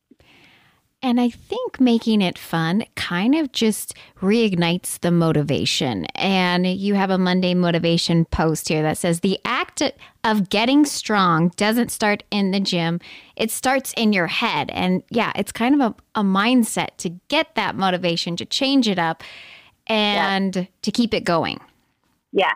And 1.01 1.21
I 1.21 1.31
think 1.31 1.79
making 1.79 2.23
it 2.23 2.37
fun 2.37 2.85
kind 2.97 3.37
of 3.37 3.53
just 3.53 3.95
reignites 4.21 4.99
the 4.99 5.13
motivation. 5.13 6.07
And 6.17 6.67
you 6.67 6.95
have 6.95 7.11
a 7.11 7.19
Monday 7.19 7.55
motivation 7.55 8.25
post 8.25 8.69
here 8.69 8.83
that 8.83 8.99
says 8.99 9.21
the 9.21 9.39
act 9.45 9.81
of 10.25 10.49
getting 10.49 10.85
strong 10.85 11.53
doesn't 11.57 11.93
start 11.93 12.25
in 12.33 12.51
the 12.51 12.59
gym, 12.59 12.99
it 13.37 13.53
starts 13.53 13.95
in 13.97 14.13
your 14.13 14.27
head. 14.27 14.71
And 14.73 15.05
yeah, 15.09 15.31
it's 15.37 15.53
kind 15.53 15.81
of 15.81 15.81
a, 15.81 16.21
a 16.21 16.25
mindset 16.25 16.97
to 16.99 17.11
get 17.29 17.55
that 17.55 17.77
motivation, 17.77 18.37
to 18.37 18.45
change 18.45 18.89
it 18.89 18.99
up, 18.99 19.23
and 19.87 20.57
yeah. 20.57 20.65
to 20.83 20.91
keep 20.91 21.15
it 21.15 21.23
going. 21.23 21.61
Yeah, 22.33 22.53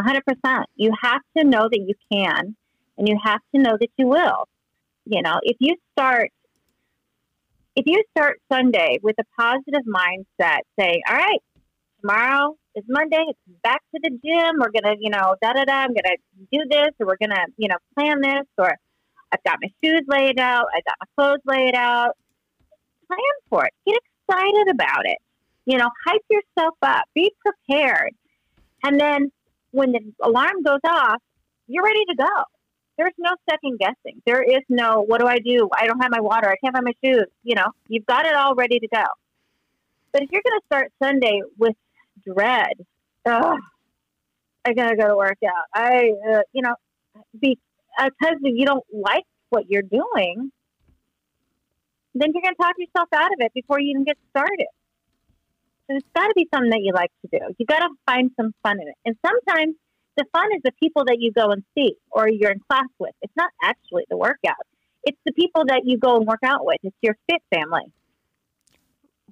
100%. 0.00 0.64
You 0.76 0.92
have 1.02 1.20
to 1.36 1.44
know 1.44 1.68
that 1.70 1.78
you 1.78 1.94
can, 2.10 2.56
and 2.96 3.06
you 3.06 3.18
have 3.22 3.40
to 3.54 3.60
know 3.60 3.76
that 3.78 3.90
you 3.98 4.06
will. 4.06 4.48
You 5.04 5.20
know, 5.22 5.38
if 5.42 5.56
you 5.60 5.76
start 5.92 6.30
if 7.76 7.84
you 7.86 8.02
start 8.16 8.40
Sunday 8.50 8.98
with 9.02 9.16
a 9.20 9.24
positive 9.38 9.82
mindset, 9.86 10.60
say, 10.80 11.02
all 11.08 11.14
right, 11.14 11.40
tomorrow 12.00 12.56
is 12.74 12.84
Monday, 12.88 13.22
it's 13.28 13.38
back 13.62 13.82
to 13.94 14.00
the 14.02 14.10
gym. 14.10 14.56
We're 14.58 14.70
to, 14.70 14.96
you 14.98 15.10
know, 15.10 15.36
da 15.42 15.52
da 15.52 15.64
da, 15.64 15.72
I'm 15.82 15.94
to 15.94 16.16
do 16.50 16.60
this, 16.70 16.88
or 16.98 17.06
we're 17.06 17.16
to, 17.16 17.46
you 17.58 17.68
know, 17.68 17.76
plan 17.94 18.22
this, 18.22 18.46
or 18.56 18.74
I've 19.30 19.44
got 19.44 19.58
my 19.60 19.68
shoes 19.84 20.02
laid 20.08 20.40
out, 20.40 20.64
I 20.74 20.80
got 20.86 20.96
my 21.00 21.06
clothes 21.22 21.42
laid 21.44 21.74
out. 21.74 22.16
Plan 23.08 23.18
for 23.50 23.66
it. 23.66 23.72
Get 23.86 24.00
excited 24.28 24.68
about 24.70 25.04
it. 25.04 25.18
You 25.66 25.76
know, 25.76 25.90
hype 26.06 26.22
yourself 26.30 26.74
up, 26.82 27.04
be 27.14 27.32
prepared. 27.44 28.12
And 28.84 28.98
then 28.98 29.30
when 29.72 29.92
the 29.92 30.00
alarm 30.22 30.62
goes 30.64 30.80
off, 30.84 31.20
you're 31.66 31.84
ready 31.84 32.04
to 32.08 32.16
go. 32.16 32.42
There's 32.98 33.12
no 33.18 33.30
second 33.50 33.78
guessing. 33.78 34.22
There 34.24 34.42
is 34.42 34.62
no, 34.68 35.02
what 35.02 35.20
do 35.20 35.26
I 35.26 35.38
do? 35.38 35.68
I 35.76 35.86
don't 35.86 36.00
have 36.00 36.10
my 36.10 36.20
water. 36.20 36.48
I 36.48 36.56
can't 36.62 36.74
find 36.74 36.84
my 36.84 36.94
shoes. 37.04 37.26
You 37.42 37.54
know, 37.54 37.66
you've 37.88 38.06
got 38.06 38.26
it 38.26 38.34
all 38.34 38.54
ready 38.54 38.78
to 38.78 38.88
go. 38.88 39.04
But 40.12 40.22
if 40.22 40.30
you're 40.32 40.42
going 40.42 40.60
to 40.60 40.66
start 40.66 40.92
Sunday 41.02 41.42
with 41.58 41.76
dread, 42.26 42.72
oh, 43.26 43.58
I 44.64 44.72
got 44.72 44.90
to 44.90 44.96
go 44.96 45.08
to 45.08 45.16
work 45.16 45.38
out. 45.46 45.64
I, 45.74 46.12
uh, 46.32 46.40
you 46.52 46.62
know, 46.62 46.74
because 47.38 48.36
you 48.42 48.64
don't 48.64 48.84
like 48.92 49.24
what 49.50 49.64
you're 49.68 49.82
doing, 49.82 50.50
then 52.14 52.30
you're 52.32 52.42
going 52.42 52.54
to 52.54 52.62
talk 52.62 52.74
yourself 52.78 53.08
out 53.14 53.30
of 53.30 53.38
it 53.40 53.52
before 53.52 53.78
you 53.78 53.90
even 53.90 54.04
get 54.04 54.16
started. 54.30 54.68
So 55.86 55.96
it's 55.96 56.06
got 56.14 56.28
to 56.28 56.32
be 56.34 56.48
something 56.52 56.70
that 56.70 56.80
you 56.82 56.92
like 56.94 57.12
to 57.22 57.38
do. 57.38 57.54
You 57.58 57.66
got 57.66 57.80
to 57.80 57.90
find 58.06 58.30
some 58.40 58.54
fun 58.62 58.80
in 58.80 58.88
it. 58.88 58.94
And 59.04 59.16
sometimes 59.24 59.76
the 60.16 60.24
fun 60.32 60.46
is 60.54 60.62
the 60.64 60.72
people 60.80 61.04
that 61.06 61.18
you 61.20 61.32
go 61.32 61.50
and 61.50 61.62
see 61.76 61.96
or 62.10 62.28
you're 62.28 62.50
in 62.50 62.60
class 62.70 62.88
with. 62.98 63.14
It's 63.22 63.32
not 63.36 63.50
actually 63.62 64.04
the 64.08 64.16
workout. 64.16 64.56
It's 65.04 65.18
the 65.24 65.32
people 65.32 65.64
that 65.66 65.82
you 65.84 65.98
go 65.98 66.16
and 66.16 66.26
work 66.26 66.40
out 66.44 66.64
with. 66.64 66.78
It's 66.82 66.96
your 67.00 67.16
fit 67.30 67.42
family. 67.54 67.92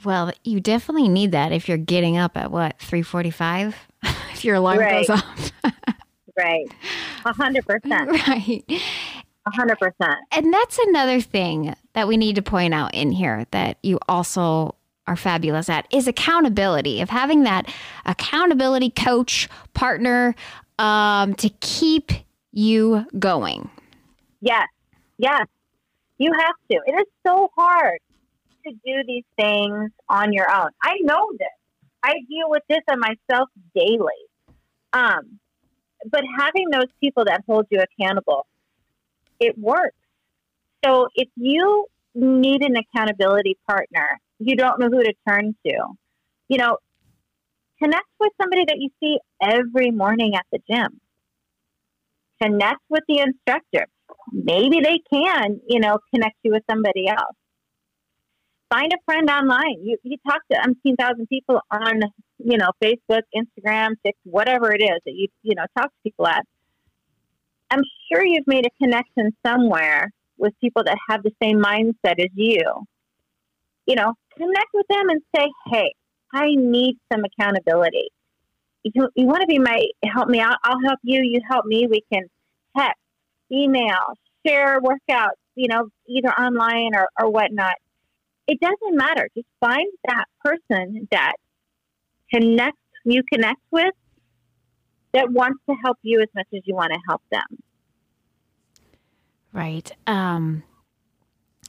Well, 0.05 0.33
you 0.43 0.61
definitely 0.61 1.09
need 1.09 1.33
that 1.33 1.53
if 1.53 1.69
you're 1.69 1.79
getting 1.79 2.17
up 2.17 2.37
at 2.37 2.51
what, 2.51 2.79
345? 2.79 3.77
if 4.33 4.45
your 4.45 4.57
alarm 4.57 4.79
right. 4.79 5.07
goes 5.07 5.21
off. 5.21 5.53
right. 6.37 6.67
A 7.25 7.33
hundred 7.33 7.65
percent. 7.67 8.11
Right. 8.11 8.65
A 9.47 9.51
hundred 9.51 9.79
percent. 9.79 10.19
And 10.33 10.53
that's 10.53 10.79
another 10.79 11.21
thing 11.21 11.75
that 11.93 12.09
we 12.09 12.17
need 12.17 12.37
to 12.37 12.43
point 12.43 12.75
out 12.75 12.95
in 12.95 13.13
here 13.13 13.47
that 13.51 13.79
you 13.83 13.99
also 14.09 14.75
are 15.07 15.17
fabulous 15.17 15.69
at 15.69 15.87
is 15.93 16.09
accountability 16.09 17.01
of 17.01 17.11
having 17.11 17.43
that 17.43 17.73
accountability 18.07 18.91
coach 18.91 19.49
partner 19.75 20.35
um, 20.79 21.35
to 21.35 21.49
keep 21.61 22.11
you 22.53 23.07
going. 23.19 23.71
Yes, 24.41 24.69
yes, 25.19 25.47
you 26.19 26.33
have 26.33 26.55
to. 26.71 26.79
It 26.87 26.93
is 26.93 27.07
so 27.27 27.51
hard 27.57 27.99
to 28.67 28.73
do 28.73 29.03
these 29.07 29.25
things 29.37 29.91
on 30.09 30.33
your 30.33 30.51
own. 30.51 30.71
I 30.83 30.97
know 31.01 31.31
this. 31.39 31.49
I 32.03 32.15
deal 32.29 32.49
with 32.49 32.63
this 32.69 32.81
on 32.91 33.01
myself 33.01 33.49
daily. 33.75 33.99
Um, 34.93 35.41
but 36.11 36.23
having 36.39 36.69
those 36.71 36.89
people 37.01 37.25
that 37.25 37.43
hold 37.47 37.67
you 37.71 37.81
accountable, 37.81 38.47
it 39.41 39.59
works. 39.59 39.97
So 40.85 41.09
if 41.15 41.29
you 41.37 41.87
need 42.15 42.63
an 42.63 42.77
accountability 42.77 43.57
partner, 43.67 44.21
you 44.39 44.57
don't 44.57 44.79
know 44.79 44.89
who 44.89 45.03
to 45.03 45.15
turn 45.27 45.57
to. 45.67 45.73
You 46.49 46.59
know, 46.59 46.79
connect 47.83 48.07
with 48.21 48.33
somebody 48.41 48.65
that 48.67 48.77
you 48.79 48.91
see 49.01 49.19
every 49.43 49.91
morning 49.91 50.35
at 50.35 50.47
the 50.53 50.59
gym. 50.71 51.01
Connect 52.43 52.81
with 52.89 53.03
the 53.09 53.21
instructor. 53.21 53.87
Maybe 54.33 54.81
they 54.81 55.01
can, 55.13 55.61
you 55.69 55.81
know, 55.81 55.99
connect 56.13 56.37
you 56.43 56.53
with 56.53 56.63
somebody 56.69 57.09
else. 57.09 57.37
Find 58.71 58.93
a 58.93 58.99
friend 59.05 59.31
online. 59.31 59.79
You, 59.83 59.99
you 60.03 60.17
talk 60.29 60.41
to 60.51 60.59
umpteen 60.59 60.97
thousand 60.99 61.29
people 61.29 61.61
on, 61.71 62.01
you 62.39 62.59
know, 62.59 62.71
Facebook, 62.83 63.23
Instagram, 63.35 63.91
TikTok, 64.05 64.15
whatever 64.25 64.73
it 64.73 64.83
is 64.83 65.01
that 65.05 65.13
you, 65.15 65.29
you 65.43 65.55
know, 65.55 65.65
talk 65.77 65.87
to 65.87 65.97
people 66.03 66.27
at. 66.27 66.45
I'm 67.71 67.83
sure 68.11 68.25
you've 68.25 68.47
made 68.47 68.67
a 68.67 68.83
connection 68.83 69.31
somewhere 69.47 70.11
with 70.39 70.53
people 70.61 70.83
that 70.85 70.99
have 71.09 71.23
the 71.23 71.31
same 71.43 71.59
mindset 71.59 72.19
as 72.19 72.31
you. 72.35 72.61
You 73.87 73.95
know, 73.97 74.15
connect 74.37 74.69
with 74.73 74.87
them 74.89 75.09
and 75.09 75.23
say, 75.37 75.47
hey, 75.71 75.95
I 76.35 76.55
need 76.57 76.99
some 77.13 77.23
accountability. 77.25 78.09
You, 78.83 79.09
you 79.15 79.27
want 79.27 79.43
to 79.43 79.47
be 79.47 79.59
my 79.59 79.79
help 80.05 80.29
me 80.29 80.41
out? 80.41 80.57
I'll 80.65 80.81
help 80.85 80.99
you. 81.03 81.21
You 81.23 81.41
help 81.49 81.65
me. 81.65 81.87
We 81.89 82.03
can 82.13 82.25
text, 82.77 83.01
email, 83.51 84.19
share 84.47 84.81
workouts, 84.81 85.39
you 85.55 85.69
know, 85.69 85.89
either 86.09 86.29
online 86.29 86.91
or, 86.95 87.09
or 87.19 87.31
whatnot. 87.31 87.77
It 88.47 88.61
doesn't 88.61 88.97
matter. 88.97 89.29
Just 89.35 89.47
find 89.61 89.91
that 90.07 90.25
person 90.45 91.09
that 91.11 91.35
connects 92.33 92.81
you 93.05 93.23
connect 93.33 93.61
with 93.71 93.95
that 95.13 95.31
wants 95.31 95.61
to 95.69 95.77
help 95.85 95.99
you 96.03 96.21
as 96.21 96.29
much 96.35 96.49
as 96.55 96.63
you 96.65 96.75
want 96.75 96.93
to 96.93 96.99
help 97.07 97.23
them. 97.31 97.63
Right. 99.53 99.93
Um, 100.07 100.65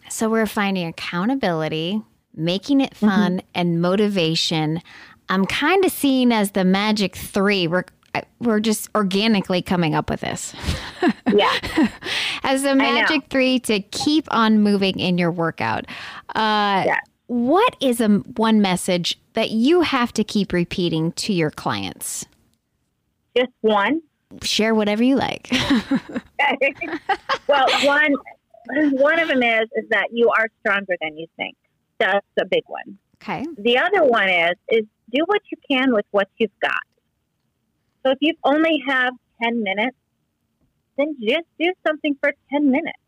so 0.09 0.29
we're 0.29 0.47
finding 0.47 0.87
accountability 0.87 2.01
making 2.35 2.81
it 2.81 2.95
fun, 2.95 3.37
mm-hmm. 3.37 3.47
and 3.55 3.81
motivation. 3.81 4.81
I'm 5.29 5.45
kind 5.45 5.83
of 5.85 5.91
seeing 5.91 6.31
as 6.31 6.51
the 6.51 6.63
magic 6.63 7.15
three. 7.15 7.67
We're 7.67 7.85
we're 8.39 8.59
just 8.59 8.89
organically 8.95 9.61
coming 9.61 9.95
up 9.95 10.09
with 10.09 10.21
this. 10.21 10.53
Yeah. 11.33 11.51
as 12.43 12.63
the 12.63 12.75
magic 12.75 13.23
three 13.29 13.59
to 13.61 13.81
keep 13.81 14.27
on 14.31 14.61
moving 14.61 14.99
in 14.99 15.17
your 15.17 15.31
workout. 15.31 15.85
Uh, 16.29 16.83
yeah. 16.85 16.99
What 17.27 17.75
is 17.81 17.99
a 17.99 18.07
one 18.07 18.61
message 18.61 19.19
that 19.33 19.49
you 19.49 19.81
have 19.81 20.13
to 20.13 20.23
keep 20.23 20.53
repeating 20.53 21.11
to 21.13 21.33
your 21.33 21.51
clients? 21.51 22.25
Just 23.35 23.51
one. 23.61 24.01
Share 24.43 24.75
whatever 24.75 25.03
you 25.03 25.15
like. 25.15 25.49
well, 27.47 27.65
one 27.83 28.15
one 28.67 29.19
of 29.19 29.27
them 29.27 29.43
is 29.43 29.69
is 29.75 29.89
that 29.89 30.07
you 30.11 30.29
are 30.37 30.47
stronger 30.59 30.95
than 31.01 31.17
you 31.17 31.27
think. 31.35 31.55
That's 31.99 32.25
a 32.39 32.45
big 32.45 32.63
one. 32.67 32.97
Okay. 33.15 33.45
The 33.57 33.77
other 33.77 34.03
one 34.03 34.29
is 34.29 34.55
is 34.69 34.85
do 35.13 35.23
what 35.25 35.41
you 35.51 35.57
can 35.69 35.93
with 35.93 36.05
what 36.11 36.27
you've 36.37 36.59
got. 36.61 36.73
So 38.03 38.11
if 38.11 38.17
you 38.21 38.33
only 38.43 38.83
have 38.87 39.13
ten 39.41 39.63
minutes, 39.63 39.97
then 40.97 41.15
just 41.19 41.45
do 41.59 41.71
something 41.85 42.15
for 42.19 42.33
10 42.51 42.71
minutes. 42.71 42.99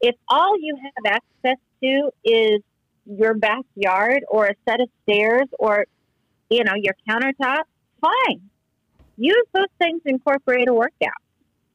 If 0.00 0.14
all 0.28 0.56
you 0.58 0.76
have 0.76 1.12
access 1.44 1.58
to 1.82 2.10
is 2.24 2.60
your 3.06 3.34
backyard 3.34 4.24
or 4.28 4.46
a 4.46 4.54
set 4.68 4.80
of 4.80 4.88
stairs 5.02 5.48
or, 5.58 5.86
you 6.48 6.64
know, 6.64 6.74
your 6.76 6.94
countertop, 7.08 7.62
fine. 8.00 8.40
Use 9.16 9.44
those 9.52 9.66
things 9.78 10.02
to 10.04 10.10
incorporate 10.10 10.68
a 10.68 10.74
workout. 10.74 11.20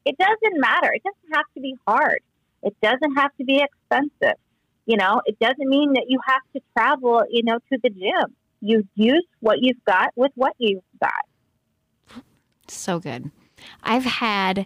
It 0.06 0.18
doesn't 0.18 0.60
matter. 0.60 0.92
It 0.94 1.04
doesn't 1.04 1.36
have 1.36 1.46
to 1.56 1.62
be 1.62 1.76
hard. 1.88 2.20
It 2.64 2.76
doesn't 2.82 3.16
have 3.16 3.32
to 3.38 3.44
be 3.44 3.62
expensive. 3.64 4.40
You 4.86 4.98
know, 4.98 5.22
it 5.26 5.38
doesn't 5.40 5.68
mean 5.68 5.94
that 5.94 6.06
you 6.08 6.20
have 6.26 6.42
to 6.54 6.62
travel, 6.78 7.24
you 7.30 7.44
know, 7.44 7.58
to 7.72 7.80
the 7.82 7.90
gym. 7.90 8.36
You 8.62 8.88
use 8.96 9.26
what 9.40 9.58
you've 9.62 9.84
got 9.86 10.10
with 10.16 10.32
what 10.36 10.54
you've 10.58 10.84
got. 11.02 12.24
So 12.68 13.00
good. 13.00 13.32
I've 13.84 14.06
had 14.06 14.66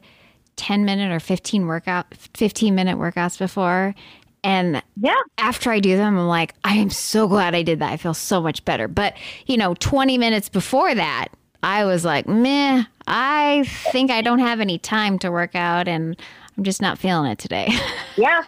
10 0.60 0.84
minute 0.84 1.10
or 1.12 1.22
15 1.22 1.68
workout 1.68 2.14
15 2.34 2.76
minute 2.76 2.98
workouts 2.98 3.40
before 3.40 3.96
and 4.44 4.84
yeah 4.98 5.16
after 5.38 5.72
i 5.72 5.80
do 5.80 5.96
them 5.96 6.18
i'm 6.18 6.28
like 6.28 6.54
i 6.66 6.76
am 6.76 6.90
so 6.90 7.30
glad 7.30 7.56
i 7.56 7.64
did 7.64 7.80
that 7.80 7.94
i 7.94 7.96
feel 7.96 8.14
so 8.14 8.42
much 8.42 8.66
better 8.66 8.86
but 8.90 9.14
you 9.46 9.56
know 9.56 9.74
20 9.76 10.18
minutes 10.18 10.50
before 10.50 10.94
that 10.94 11.30
i 11.64 11.86
was 11.86 12.04
like 12.04 12.28
meh 12.28 12.84
i 13.08 13.64
think 13.94 14.12
i 14.12 14.22
don't 14.22 14.40
have 14.40 14.60
any 14.60 14.78
time 14.78 15.18
to 15.18 15.32
work 15.32 15.56
out 15.56 15.88
and 15.88 16.20
i'm 16.58 16.64
just 16.66 16.82
not 16.82 16.98
feeling 16.98 17.32
it 17.32 17.40
today 17.40 17.70
yeah 18.18 18.44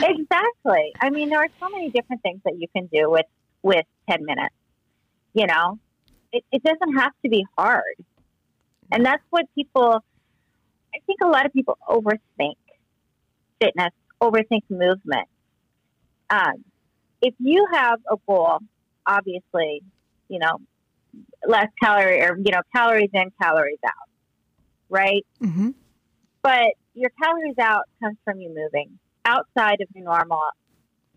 exactly 0.00 0.92
i 1.00 1.10
mean 1.10 1.28
there 1.28 1.40
are 1.40 1.48
so 1.60 1.68
many 1.68 1.90
different 1.90 2.22
things 2.22 2.40
that 2.44 2.54
you 2.58 2.66
can 2.74 2.86
do 2.92 3.10
with 3.10 3.26
with 3.62 3.84
10 4.10 4.24
minutes 4.24 4.54
you 5.34 5.46
know 5.46 5.78
it, 6.32 6.44
it 6.52 6.62
doesn't 6.62 6.96
have 6.96 7.12
to 7.24 7.28
be 7.28 7.44
hard 7.56 7.96
and 8.90 9.04
that's 9.04 9.22
what 9.30 9.44
people 9.54 10.02
I 10.94 10.98
think 11.06 11.20
a 11.22 11.26
lot 11.26 11.46
of 11.46 11.52
people 11.52 11.78
overthink 11.88 12.56
fitness, 13.60 13.92
overthink 14.20 14.62
movement. 14.68 15.28
Um, 16.30 16.64
if 17.20 17.34
you 17.38 17.66
have 17.72 18.00
a 18.10 18.16
goal, 18.26 18.58
obviously, 19.06 19.82
you 20.28 20.38
know, 20.38 20.58
less 21.46 21.68
calorie 21.82 22.22
or, 22.22 22.36
you 22.36 22.52
know, 22.52 22.62
calories 22.74 23.10
in, 23.12 23.30
calories 23.40 23.78
out, 23.84 24.08
right? 24.88 25.26
mm-hmm. 25.42 25.70
But 26.42 26.74
your 26.94 27.10
calories 27.22 27.58
out 27.58 27.84
comes 28.00 28.16
from 28.24 28.40
you 28.40 28.48
moving 28.48 28.98
outside 29.28 29.80
of 29.80 29.88
your 29.94 30.04
normal 30.04 30.40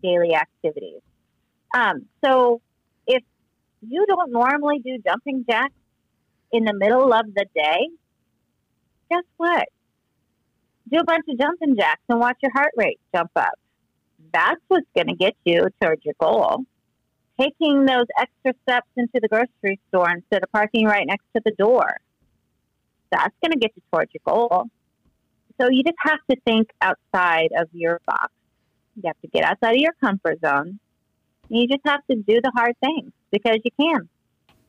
daily 0.02 0.34
activities. 0.34 1.00
Um, 1.74 2.06
so 2.24 2.60
if 3.06 3.22
you 3.80 4.04
don't 4.06 4.30
normally 4.30 4.80
do 4.84 4.98
jumping 5.04 5.44
jacks 5.48 5.72
in 6.52 6.64
the 6.64 6.74
middle 6.74 7.12
of 7.12 7.26
the 7.34 7.46
day, 7.54 7.88
guess 9.10 9.24
what? 9.36 9.66
Do 10.90 10.98
a 10.98 11.04
bunch 11.04 11.24
of 11.28 11.38
jumping 11.38 11.76
jacks 11.76 12.02
and 12.08 12.20
watch 12.20 12.36
your 12.42 12.52
heart 12.52 12.72
rate 12.76 13.00
jump 13.14 13.30
up. 13.36 13.58
That's 14.32 14.60
what's 14.68 14.86
going 14.94 15.08
to 15.08 15.14
get 15.14 15.34
you 15.44 15.68
towards 15.80 16.04
your 16.04 16.14
goal. 16.20 16.64
Taking 17.40 17.86
those 17.86 18.06
extra 18.20 18.52
steps 18.62 18.88
into 18.96 19.18
the 19.20 19.28
grocery 19.28 19.80
store 19.88 20.10
instead 20.10 20.42
of 20.42 20.52
parking 20.52 20.86
right 20.86 21.06
next 21.06 21.24
to 21.34 21.42
the 21.44 21.52
door. 21.58 21.96
That's 23.10 23.34
going 23.42 23.52
to 23.52 23.58
get 23.58 23.72
you 23.74 23.82
towards 23.90 24.12
your 24.12 24.20
goal. 24.26 24.66
So 25.60 25.68
you 25.70 25.82
just 25.82 25.96
have 26.00 26.18
to 26.30 26.36
think 26.44 26.70
outside 26.80 27.50
of 27.56 27.68
your 27.72 28.00
box. 28.06 28.32
You 28.96 29.02
have 29.06 29.20
to 29.22 29.28
get 29.28 29.44
outside 29.44 29.74
of 29.74 29.80
your 29.80 29.92
comfort 30.02 30.38
zone. 30.44 30.78
You 31.48 31.66
just 31.66 31.82
have 31.86 32.00
to 32.10 32.16
do 32.16 32.40
the 32.42 32.52
hard 32.54 32.74
things 32.80 33.12
because 33.30 33.58
you 33.64 33.70
can. 33.80 34.08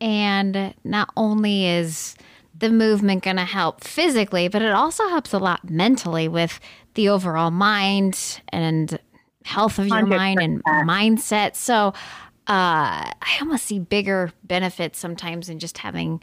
And 0.01 0.73
not 0.83 1.09
only 1.15 1.67
is 1.67 2.15
the 2.57 2.69
movement 2.69 3.23
going 3.23 3.37
to 3.37 3.45
help 3.45 3.83
physically, 3.83 4.47
but 4.47 4.61
it 4.61 4.71
also 4.71 5.07
helps 5.07 5.33
a 5.33 5.39
lot 5.39 5.69
mentally 5.69 6.27
with 6.27 6.59
the 6.93 7.09
overall 7.09 7.51
mind 7.51 8.41
and 8.49 8.99
health 9.45 9.79
of 9.79 9.87
your 9.87 10.05
100%. 10.05 10.17
mind 10.17 10.41
and 10.41 10.63
mindset. 10.87 11.55
So 11.55 11.93
uh, 12.47 13.11
I 13.21 13.37
almost 13.39 13.65
see 13.65 13.79
bigger 13.79 14.31
benefits 14.43 14.99
sometimes 14.99 15.49
in 15.49 15.59
just 15.59 15.77
having 15.77 16.21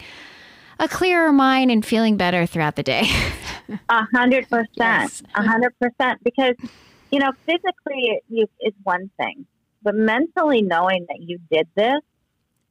a 0.80 0.88
clearer 0.88 1.32
mind 1.32 1.70
and 1.70 1.86
feeling 1.86 2.16
better 2.16 2.44
throughout 2.46 2.74
the 2.74 2.82
day. 2.82 3.08
A 3.88 4.04
hundred 4.12 4.48
percent, 4.50 5.22
a 5.36 5.42
hundred 5.44 5.72
percent. 5.78 6.18
Because 6.24 6.56
you 7.12 7.20
know, 7.20 7.30
physically 7.46 8.20
you 8.28 8.48
is 8.60 8.72
one 8.82 9.08
thing, 9.16 9.46
but 9.80 9.94
mentally 9.94 10.60
knowing 10.60 11.06
that 11.08 11.20
you 11.20 11.38
did 11.52 11.68
this, 11.76 12.00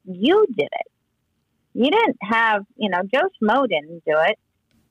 you 0.03 0.45
did 0.57 0.67
it 0.69 0.87
you 1.73 1.89
didn't 1.89 2.17
have, 2.21 2.65
you 2.75 2.89
know, 2.89 3.01
Joe 3.03 3.29
Schmo 3.41 3.67
didn't 3.67 4.03
do 4.05 4.15
it. 4.27 4.37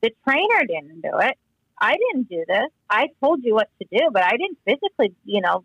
The 0.01 0.11
trainer 0.25 0.65
didn't 0.67 1.03
do 1.03 1.19
it. 1.19 1.37
I 1.79 1.97
didn't 1.97 2.29
do 2.29 2.45
this. 2.47 2.71
I 2.89 3.09
told 3.21 3.45
you 3.45 3.55
what 3.55 3.69
to 3.81 3.89
do, 3.91 4.09
but 4.13 4.23
I 4.23 4.31
didn't 4.31 4.59
physically, 4.65 5.15
you 5.25 5.41
know, 5.41 5.65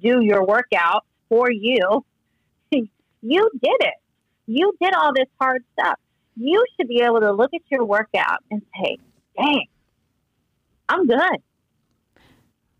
do 0.00 0.20
your 0.20 0.44
workout 0.44 1.04
for 1.28 1.50
you. 1.50 2.04
you 2.70 2.90
did 3.62 3.76
it. 3.80 3.94
You 4.46 4.74
did 4.80 4.94
all 4.94 5.12
this 5.14 5.28
hard 5.40 5.64
stuff. 5.72 5.98
You 6.40 6.64
should 6.76 6.88
be 6.88 7.00
able 7.00 7.20
to 7.20 7.32
look 7.32 7.50
at 7.52 7.62
your 7.68 7.84
workout 7.84 8.44
and 8.50 8.62
say, 8.80 8.98
dang, 9.36 9.66
I'm 10.88 11.06
good. 11.06 11.38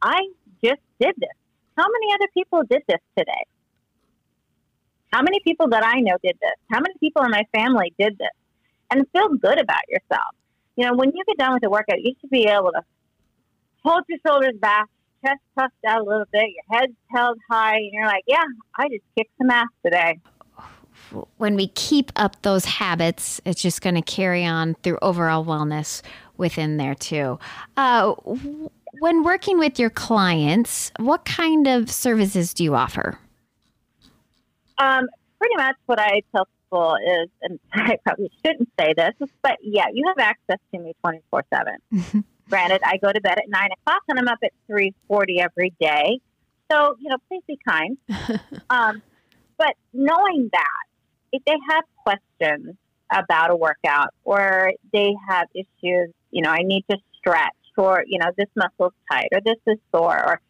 I 0.00 0.20
just 0.64 0.80
did 1.00 1.14
this. 1.18 1.30
How 1.76 1.84
many 1.84 2.14
other 2.14 2.28
people 2.34 2.62
did 2.70 2.82
this 2.88 3.00
today? 3.16 3.46
How 5.12 5.22
many 5.22 5.40
people 5.42 5.68
that 5.70 5.84
I 5.84 6.00
know 6.00 6.16
did 6.22 6.36
this? 6.40 6.52
How 6.70 6.78
many 6.78 6.94
people 7.00 7.22
in 7.24 7.30
my 7.30 7.44
family 7.52 7.92
did 7.98 8.16
this? 8.18 8.28
And 8.90 9.04
feel 9.12 9.28
good 9.28 9.60
about 9.60 9.82
yourself. 9.88 10.34
You 10.76 10.86
know, 10.86 10.94
when 10.94 11.10
you 11.14 11.24
get 11.26 11.38
done 11.38 11.54
with 11.54 11.62
the 11.62 11.70
workout, 11.70 12.00
you 12.00 12.14
should 12.20 12.30
be 12.30 12.46
able 12.46 12.70
to 12.72 12.82
hold 13.84 14.04
your 14.08 14.18
shoulders 14.26 14.54
back, 14.60 14.86
chest 15.24 15.40
puffed 15.56 15.72
out 15.86 16.00
a 16.00 16.04
little 16.04 16.26
bit, 16.30 16.46
your 16.48 16.78
head's 16.78 16.92
held 17.12 17.38
high, 17.50 17.76
and 17.76 17.90
you're 17.92 18.06
like, 18.06 18.24
yeah, 18.26 18.44
I 18.76 18.88
just 18.88 19.02
kicked 19.16 19.32
some 19.38 19.50
ass 19.50 19.66
today. 19.84 20.20
When 21.36 21.54
we 21.54 21.68
keep 21.68 22.12
up 22.16 22.40
those 22.42 22.64
habits, 22.64 23.40
it's 23.44 23.62
just 23.62 23.80
going 23.80 23.94
to 23.94 24.02
carry 24.02 24.44
on 24.44 24.74
through 24.82 24.98
overall 25.02 25.44
wellness 25.44 26.02
within 26.36 26.76
there 26.76 26.94
too. 26.94 27.38
Uh, 27.76 28.14
when 29.00 29.22
working 29.22 29.58
with 29.58 29.78
your 29.78 29.90
clients, 29.90 30.92
what 30.98 31.24
kind 31.24 31.66
of 31.66 31.90
services 31.90 32.54
do 32.54 32.64
you 32.64 32.74
offer? 32.74 33.18
Um, 34.78 35.06
pretty 35.38 35.56
much 35.56 35.76
what 35.86 36.00
I 36.00 36.22
tell 36.34 36.48
people 36.64 36.96
is, 36.96 37.28
and 37.42 37.58
I 37.72 37.96
probably 38.04 38.30
shouldn't 38.44 38.70
say 38.78 38.94
this, 38.96 39.14
but 39.42 39.58
yeah, 39.62 39.86
you 39.92 40.04
have 40.08 40.18
access 40.18 40.58
to 40.72 40.80
me 40.80 40.94
24 41.02 41.44
7. 41.52 42.24
Granted, 42.48 42.80
I 42.84 42.96
go 42.96 43.12
to 43.12 43.20
bed 43.20 43.38
at 43.38 43.48
9 43.48 43.68
o'clock 43.80 44.02
and 44.08 44.18
I'm 44.18 44.28
up 44.28 44.38
at 44.42 44.52
3.40 44.70 45.38
every 45.38 45.74
day. 45.78 46.18
So, 46.70 46.96
you 46.98 47.10
know, 47.10 47.16
please 47.28 47.42
be 47.46 47.58
kind. 47.66 47.98
um, 48.70 49.02
but 49.58 49.74
knowing 49.92 50.48
that, 50.52 50.87
if 51.32 51.42
they 51.44 51.56
have 51.70 51.84
questions 51.96 52.76
about 53.10 53.50
a 53.50 53.56
workout 53.56 54.14
or 54.24 54.72
they 54.92 55.14
have 55.28 55.46
issues, 55.54 56.12
you 56.30 56.42
know, 56.42 56.50
I 56.50 56.62
need 56.62 56.84
to 56.90 56.96
stretch 57.18 57.52
or, 57.76 58.04
you 58.06 58.18
know, 58.18 58.30
this 58.36 58.48
muscle's 58.56 58.92
tight 59.10 59.28
or 59.32 59.40
this 59.44 59.56
is 59.66 59.78
sore 59.92 60.18
or 60.18 60.40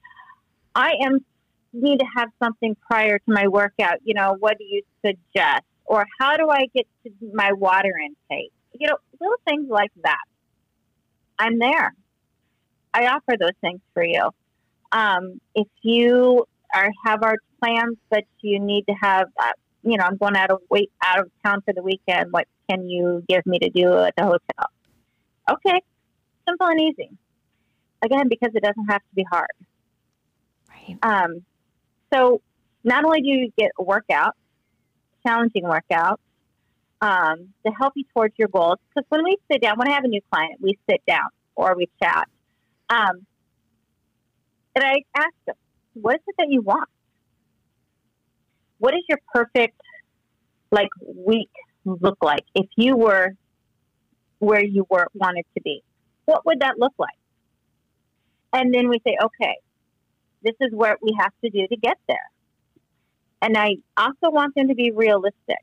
I 0.75 0.95
am 1.05 1.25
need 1.73 1.99
to 1.99 2.07
have 2.17 2.29
something 2.43 2.77
prior 2.91 3.19
to 3.19 3.25
my 3.33 3.49
workout. 3.49 3.99
You 4.05 4.15
know, 4.15 4.37
what 4.39 4.59
do 4.59 4.65
you 4.65 4.83
suggest? 5.05 5.65
Or 5.85 6.07
how 6.19 6.37
do 6.37 6.49
I 6.51 6.67
get 6.75 6.87
to 7.05 7.11
my 7.33 7.53
water 7.53 7.93
intake? 8.05 8.53
You 8.79 8.89
know, 8.89 8.97
little 9.21 9.41
things 9.47 9.69
like 9.69 9.93
that. 10.05 10.25
I'm 11.39 11.59
there. 11.59 11.95
I 12.93 13.07
offer 13.07 13.37
those 13.39 13.57
things 13.61 13.81
for 13.95 14.05
you. 14.05 14.31
Um, 14.93 15.41
if 15.55 15.69
you 15.83 16.47
are 16.75 16.91
have 17.05 17.23
our 17.23 17.37
plans 17.61 17.97
that 18.11 18.25
you 18.41 18.59
need 18.61 18.87
to 18.89 18.95
have, 18.95 19.29
uh, 19.41 19.53
you 19.91 19.97
know, 19.97 20.05
I'm 20.05 20.17
going 20.17 20.37
out 20.37 20.51
of 20.51 20.61
wait 20.71 20.91
out 21.05 21.21
of 21.21 21.31
town 21.45 21.63
for 21.63 21.73
the 21.73 21.83
weekend. 21.83 22.33
What 22.33 22.47
can 22.69 22.89
you 22.89 23.25
give 23.29 23.47
me 23.47 23.59
to 23.59 23.71
do 23.71 23.93
at 23.99 24.15
the 24.17 24.25
hotel? 24.25 24.71
Okay, 25.51 25.81
simple 26.47 26.67
and 26.67 26.81
easy. 26.81 27.11
Again, 28.03 28.29
because 28.29 28.51
it 28.55 28.63
doesn't 28.63 28.87
have 28.89 29.01
to 29.01 29.15
be 29.15 29.25
hard. 29.25 29.49
Right. 30.69 30.99
Um, 31.03 31.45
so 32.13 32.41
not 32.85 33.05
only 33.05 33.23
do 33.23 33.29
you 33.29 33.53
get 33.59 33.73
a 33.79 33.83
workout, 33.83 34.37
challenging 35.27 35.65
workout, 35.65 36.21
um, 37.01 37.53
to 37.67 37.73
help 37.73 37.95
you 37.97 38.05
towards 38.15 38.35
your 38.39 38.49
goals, 38.49 38.79
because 38.89 39.07
when 39.09 39.25
we 39.25 39.37
sit 39.51 39.63
down, 39.63 39.79
when 39.79 39.89
I 39.89 39.93
have 39.95 40.05
a 40.05 40.09
new 40.09 40.21
client, 40.31 40.61
we 40.61 40.79
sit 40.89 41.03
down 41.07 41.29
or 41.55 41.75
we 41.77 41.89
chat. 42.03 42.29
Um, 42.89 43.27
and 44.75 44.85
I 44.85 45.03
ask 45.17 45.35
them, 45.47 45.57
what 45.95 46.17
is 46.17 46.21
it 46.27 46.35
that 46.39 46.47
you 46.51 46.63
want? 46.63 46.89
What 48.79 48.95
is 48.95 49.03
your 49.09 49.19
perfect 49.33 49.81
like 50.71 50.89
week 51.03 51.51
look 51.85 52.19
like 52.23 52.45
if 52.55 52.67
you 52.77 52.97
were 52.97 53.33
where 54.39 54.65
you 54.65 54.87
were 54.89 55.09
wanted 55.15 55.45
to 55.55 55.63
be? 55.63 55.83
What 56.25 56.45
would 56.47 56.61
that 56.61 56.79
look 56.79 56.93
like? 56.99 57.19
And 58.53 58.73
then 58.73 58.89
we 58.89 59.01
say, 59.07 59.17
okay, 59.23 59.57
this 60.43 60.55
is 60.61 60.71
what 60.73 60.99
we 61.03 61.17
have 61.19 61.33
to 61.45 61.51
do 61.51 61.67
to 61.67 61.77
get 61.77 61.99
there. 62.07 62.17
And 63.43 63.57
I 63.57 63.77
also 63.97 64.31
want 64.31 64.55
them 64.55 64.69
to 64.69 64.75
be 64.75 64.91
realistic. 64.91 65.59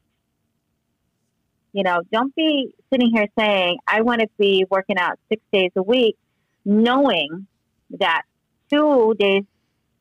You 1.74 1.84
know, 1.84 2.02
don't 2.12 2.34
be 2.36 2.74
sitting 2.92 3.12
here 3.14 3.28
saying, 3.38 3.80
I 3.88 4.02
want 4.02 4.22
to 4.22 4.28
be 4.38 4.66
working 4.70 4.98
out 4.98 5.20
six 5.30 5.42
days 5.52 5.72
a 5.76 5.84
week 5.84 6.16
knowing 6.64 7.48
that 8.00 8.24
two 8.72 9.14
days 9.20 9.44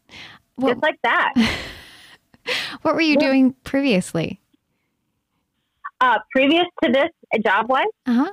What, 0.56 0.72
Just 0.74 0.82
like 0.82 0.98
that. 1.02 1.32
what 2.82 2.94
were 2.94 3.00
you 3.00 3.14
yeah. 3.14 3.26
doing 3.26 3.54
previously? 3.64 4.40
Uh, 6.00 6.18
previous 6.32 6.64
to 6.82 6.92
this, 6.92 7.08
job 7.44 7.68
wise? 7.68 7.84
Uh-huh. 8.06 8.32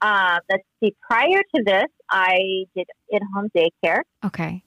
Uh, 0.00 0.38
let's 0.48 0.62
see. 0.82 0.94
Prior 1.02 1.42
to 1.54 1.62
this, 1.64 1.86
I 2.10 2.64
did 2.74 2.86
in-home 3.10 3.50
daycare. 3.54 4.00
Okay. 4.24 4.62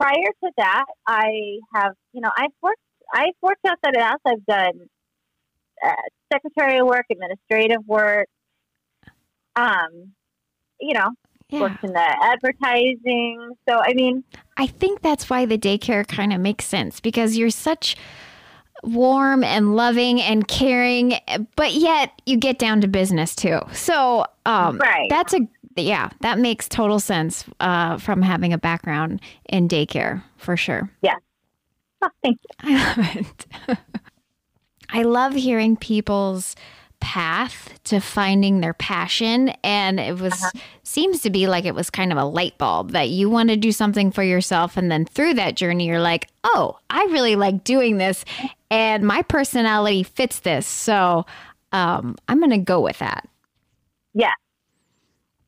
Prior 0.00 0.30
to 0.42 0.50
that, 0.56 0.84
I 1.06 1.58
have, 1.74 1.92
you 2.12 2.20
know, 2.20 2.30
I've 2.36 2.50
worked, 2.60 2.80
I've 3.12 3.34
worked 3.42 3.64
outside 3.66 3.90
of 3.90 3.94
the 3.94 4.04
house. 4.04 4.20
I've 4.26 4.46
done 4.46 4.88
uh, 5.84 5.92
secretarial 6.32 6.86
work, 6.86 7.06
administrative 7.10 7.86
work. 7.86 8.28
Um, 9.56 10.12
you 10.80 10.94
know, 10.94 11.10
yeah. 11.48 11.60
worked 11.60 11.84
in 11.84 11.92
the 11.92 12.16
advertising. 12.22 13.52
So, 13.68 13.78
I 13.78 13.94
mean, 13.94 14.24
I 14.56 14.66
think 14.66 15.02
that's 15.02 15.30
why 15.30 15.46
the 15.46 15.58
daycare 15.58 16.06
kind 16.06 16.32
of 16.32 16.40
makes 16.40 16.66
sense 16.66 17.00
because 17.00 17.36
you're 17.36 17.50
such 17.50 17.96
warm 18.82 19.44
and 19.44 19.76
loving 19.76 20.20
and 20.20 20.46
caring, 20.46 21.14
but 21.56 21.72
yet 21.72 22.12
you 22.26 22.36
get 22.36 22.58
down 22.58 22.80
to 22.82 22.88
business 22.88 23.34
too. 23.34 23.60
So, 23.72 24.26
um, 24.46 24.78
right. 24.78 25.08
that's 25.08 25.34
a 25.34 25.40
yeah, 25.76 26.10
that 26.20 26.38
makes 26.38 26.68
total 26.68 27.00
sense 27.00 27.44
uh, 27.60 27.98
from 27.98 28.22
having 28.22 28.52
a 28.52 28.58
background 28.58 29.20
in 29.48 29.68
daycare 29.68 30.22
for 30.36 30.56
sure. 30.56 30.88
Yeah. 31.02 31.16
Oh, 32.00 32.10
thank 32.22 32.38
you. 32.42 32.48
I 32.76 32.94
love 32.96 33.16
it. 33.16 33.46
I 34.90 35.02
love 35.02 35.34
hearing 35.34 35.76
people's 35.76 36.54
path 37.00 37.78
to 37.84 38.00
finding 38.00 38.60
their 38.60 38.74
passion 38.74 39.50
and 39.62 40.00
it 40.00 40.18
was 40.18 40.32
uh-huh. 40.32 40.50
seems 40.82 41.20
to 41.20 41.30
be 41.30 41.46
like 41.46 41.64
it 41.64 41.74
was 41.74 41.90
kind 41.90 42.10
of 42.10 42.18
a 42.18 42.24
light 42.24 42.56
bulb 42.56 42.92
that 42.92 43.10
you 43.10 43.28
want 43.28 43.50
to 43.50 43.56
do 43.56 43.72
something 43.72 44.10
for 44.10 44.22
yourself 44.22 44.76
and 44.76 44.90
then 44.90 45.04
through 45.04 45.34
that 45.34 45.54
journey 45.54 45.86
you're 45.86 46.00
like 46.00 46.28
oh 46.44 46.78
i 46.88 47.04
really 47.04 47.36
like 47.36 47.62
doing 47.62 47.98
this 47.98 48.24
and 48.70 49.04
my 49.04 49.22
personality 49.22 50.02
fits 50.02 50.40
this 50.40 50.66
so 50.66 51.26
um, 51.72 52.16
i'm 52.28 52.40
gonna 52.40 52.58
go 52.58 52.80
with 52.80 52.98
that. 52.98 53.28
Yeah. 54.14 54.32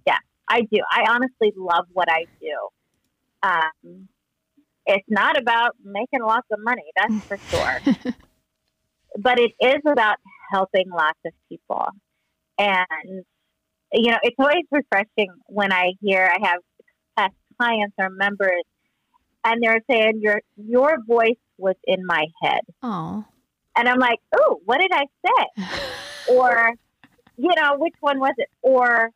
Yeah 0.06 0.18
i 0.48 0.61
do. 0.61 0.78
I 0.92 1.06
honestly 1.09 1.52
love 1.56 1.87
what 1.92 2.09
i 2.11 2.26
do. 2.40 3.48
Um, 3.48 4.09
it's 4.85 5.06
not 5.09 5.38
about 5.38 5.74
making 5.82 6.20
lots 6.22 6.46
of 6.52 6.59
money 6.62 6.85
that's 6.96 7.24
for 7.24 7.38
sure. 7.38 8.14
But 9.18 9.38
it 9.38 9.52
is 9.61 9.80
about 9.90 10.18
helping 10.50 10.90
lots 10.90 11.18
of 11.24 11.32
people. 11.48 11.87
And, 12.59 13.24
you 13.92 14.11
know, 14.11 14.18
it's 14.22 14.37
always 14.38 14.64
refreshing 14.70 15.30
when 15.46 15.72
I 15.72 15.92
hear 16.00 16.30
I 16.32 16.46
have 16.46 16.61
past 17.16 17.35
clients 17.59 17.94
or 17.98 18.11
members 18.11 18.62
and 19.46 19.62
they're 19.62 19.80
saying 19.88 20.20
your 20.20 20.42
your 20.56 20.98
voice 21.06 21.38
was 21.56 21.76
in 21.85 22.04
my 22.04 22.26
head. 22.42 22.61
Oh. 22.82 23.24
And 23.76 23.88
I'm 23.88 23.98
like, 23.98 24.18
oh, 24.35 24.61
what 24.64 24.78
did 24.78 24.90
I 24.92 25.04
say? 25.24 25.66
or, 26.35 26.72
you 27.37 27.50
know, 27.56 27.76
which 27.78 27.94
one 28.00 28.18
was 28.18 28.32
it? 28.38 28.48
Or 28.62 29.11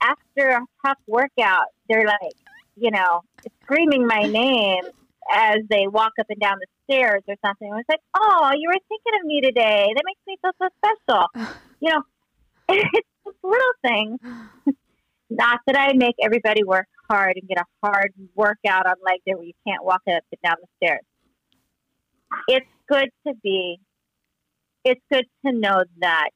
after 0.00 0.48
a 0.48 0.60
tough 0.84 0.98
workout, 1.06 1.66
they're 1.88 2.06
like, 2.06 2.32
you 2.76 2.90
know, 2.90 3.20
screaming 3.62 4.06
my 4.06 4.22
name 4.22 4.84
as 5.30 5.58
they 5.68 5.86
walk 5.86 6.12
up 6.18 6.26
and 6.28 6.40
down 6.40 6.56
the 6.60 6.66
stairs 6.84 7.22
or 7.28 7.34
something. 7.44 7.72
I 7.72 7.76
was 7.76 7.84
like, 7.88 8.00
oh, 8.16 8.50
you 8.56 8.68
were 8.68 8.78
thinking 8.88 9.20
of 9.20 9.26
me 9.26 9.40
today. 9.40 9.92
That 9.94 10.02
makes 10.04 10.20
me 10.26 10.36
feel 10.40 10.52
so 10.60 10.68
special. 10.78 11.26
you 11.80 11.92
know, 11.92 12.02
it's 12.68 13.08
little 13.42 13.74
things. 13.82 14.18
Not 15.30 15.60
that 15.66 15.78
I 15.78 15.92
make 15.94 16.16
everybody 16.20 16.64
work 16.64 16.88
hard 17.08 17.36
and 17.36 17.48
get 17.48 17.58
a 17.58 17.64
hard 17.86 18.12
workout 18.34 18.86
on 18.86 18.94
leg 19.04 19.20
day 19.24 19.34
where 19.34 19.44
you 19.44 19.52
can't 19.66 19.84
walk 19.84 20.02
up 20.08 20.24
and 20.32 20.40
down 20.42 20.56
the 20.60 20.66
stairs. 20.84 21.04
It's 22.48 22.66
good 22.88 23.10
to 23.26 23.34
be, 23.42 23.78
it's 24.84 25.00
good 25.12 25.26
to 25.46 25.52
know 25.52 25.84
that 26.00 26.30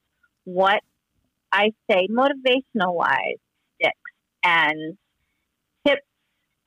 what 0.45 0.81
I 1.51 1.71
say 1.89 2.07
motivational 2.09 2.93
wise 2.93 3.37
sticks 3.75 3.95
and 4.43 4.97
tips 5.85 6.01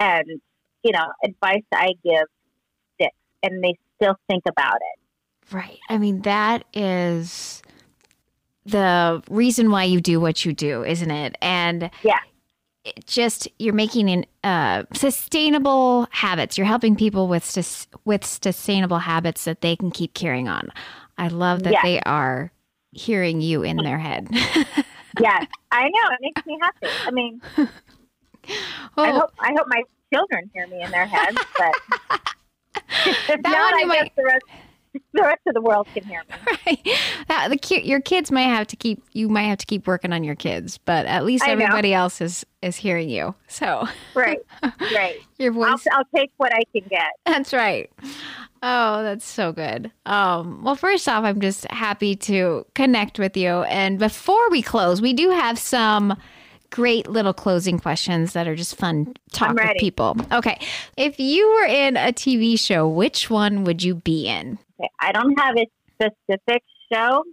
and 0.00 0.40
you 0.88 0.92
know, 0.92 1.12
advice 1.22 1.64
I 1.70 1.88
give 2.02 2.24
sticks 2.94 3.14
and 3.42 3.62
they 3.62 3.74
still 3.96 4.16
think 4.26 4.44
about 4.48 4.76
it. 4.76 5.54
Right. 5.54 5.78
I 5.90 5.98
mean, 5.98 6.22
that 6.22 6.64
is 6.72 7.62
the 8.64 9.22
reason 9.28 9.70
why 9.70 9.84
you 9.84 10.00
do 10.00 10.18
what 10.18 10.46
you 10.46 10.54
do, 10.54 10.82
isn't 10.84 11.10
it? 11.10 11.36
And 11.42 11.90
yeah. 12.02 12.20
It 12.84 13.06
just 13.06 13.48
you're 13.58 13.74
making 13.74 14.08
an 14.08 14.24
uh, 14.44 14.84
sustainable 14.94 16.06
habits. 16.10 16.56
You're 16.56 16.66
helping 16.66 16.96
people 16.96 17.28
with 17.28 17.44
sus- 17.44 17.88
with 18.06 18.24
sustainable 18.24 19.00
habits 19.00 19.44
that 19.44 19.60
they 19.60 19.76
can 19.76 19.90
keep 19.90 20.14
carrying 20.14 20.48
on. 20.48 20.70
I 21.18 21.28
love 21.28 21.64
that 21.64 21.80
they 21.82 22.00
are 22.06 22.50
hearing 22.92 23.42
you 23.42 23.62
in 23.62 23.76
their 23.78 23.98
head. 23.98 24.28
yes, 25.20 25.46
I 25.70 25.82
know. 25.82 26.12
It 26.12 26.18
makes 26.22 26.46
me 26.46 26.58
happy. 26.62 26.86
I 27.04 27.10
mean, 27.10 27.42
I 28.96 29.10
hope 29.10 29.32
I 29.38 29.52
hope 29.54 29.66
my 29.66 29.82
children 30.12 30.50
hear 30.54 30.66
me 30.66 30.82
in 30.82 30.90
their 30.90 31.06
heads, 31.06 31.38
but 31.58 31.74
if 33.06 33.40
not, 33.42 33.74
I 33.74 33.84
might... 33.84 34.02
guess 34.02 34.10
the 34.16 34.24
rest 34.24 34.44
the 35.12 35.22
rest 35.22 35.40
of 35.46 35.54
the 35.54 35.60
world 35.60 35.86
can 35.94 36.04
hear 36.04 36.22
me. 36.28 36.34
Right. 36.66 37.50
The 37.50 37.80
your 37.82 38.00
kids 38.00 38.30
might 38.30 38.42
have 38.42 38.66
to 38.68 38.76
keep 38.76 39.02
you 39.12 39.28
might 39.28 39.44
have 39.44 39.58
to 39.58 39.66
keep 39.66 39.86
working 39.86 40.12
on 40.12 40.24
your 40.24 40.34
kids, 40.34 40.78
but 40.78 41.06
at 41.06 41.24
least 41.24 41.44
everybody 41.46 41.94
else 41.94 42.20
is 42.20 42.44
is 42.62 42.76
hearing 42.76 43.08
you. 43.08 43.34
So 43.46 43.86
right, 44.14 44.38
right. 44.62 45.16
your 45.38 45.52
voice. 45.52 45.86
I'll, 45.90 45.98
I'll, 45.98 46.04
take 46.14 46.30
what 46.36 46.52
I 46.54 46.64
can 46.72 46.86
get. 46.88 47.12
That's 47.24 47.52
right. 47.52 47.90
Oh, 48.62 49.02
that's 49.02 49.24
so 49.24 49.52
good. 49.52 49.90
Um, 50.04 50.62
well, 50.64 50.74
first 50.74 51.08
off, 51.08 51.24
I'm 51.24 51.40
just 51.40 51.70
happy 51.70 52.16
to 52.16 52.66
connect 52.74 53.18
with 53.18 53.36
you. 53.36 53.62
And 53.62 53.98
before 53.98 54.50
we 54.50 54.60
close, 54.60 55.00
we 55.00 55.12
do 55.12 55.30
have 55.30 55.58
some 55.58 56.16
great 56.70 57.08
little 57.08 57.32
closing 57.32 57.78
questions 57.78 58.32
that 58.32 58.46
are 58.46 58.54
just 58.54 58.76
fun 58.76 59.14
talk 59.32 59.54
with 59.54 59.76
people. 59.78 60.16
Okay. 60.32 60.58
If 60.96 61.18
you 61.18 61.48
were 61.48 61.66
in 61.66 61.96
a 61.96 62.12
TV 62.12 62.58
show, 62.58 62.88
which 62.88 63.30
one 63.30 63.64
would 63.64 63.82
you 63.82 63.96
be 63.96 64.28
in? 64.28 64.58
Okay. 64.80 64.90
I 65.00 65.12
don't 65.12 65.38
have 65.38 65.56
a 65.56 65.66
specific 65.94 66.62
show, 66.92 67.24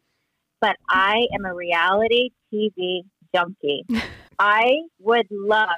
but 0.61 0.75
I 0.89 1.27
am 1.33 1.45
a 1.45 1.53
reality 1.53 2.31
TV 2.53 3.01
junkie. 3.33 3.85
I 4.39 4.71
would 4.99 5.27
love 5.29 5.69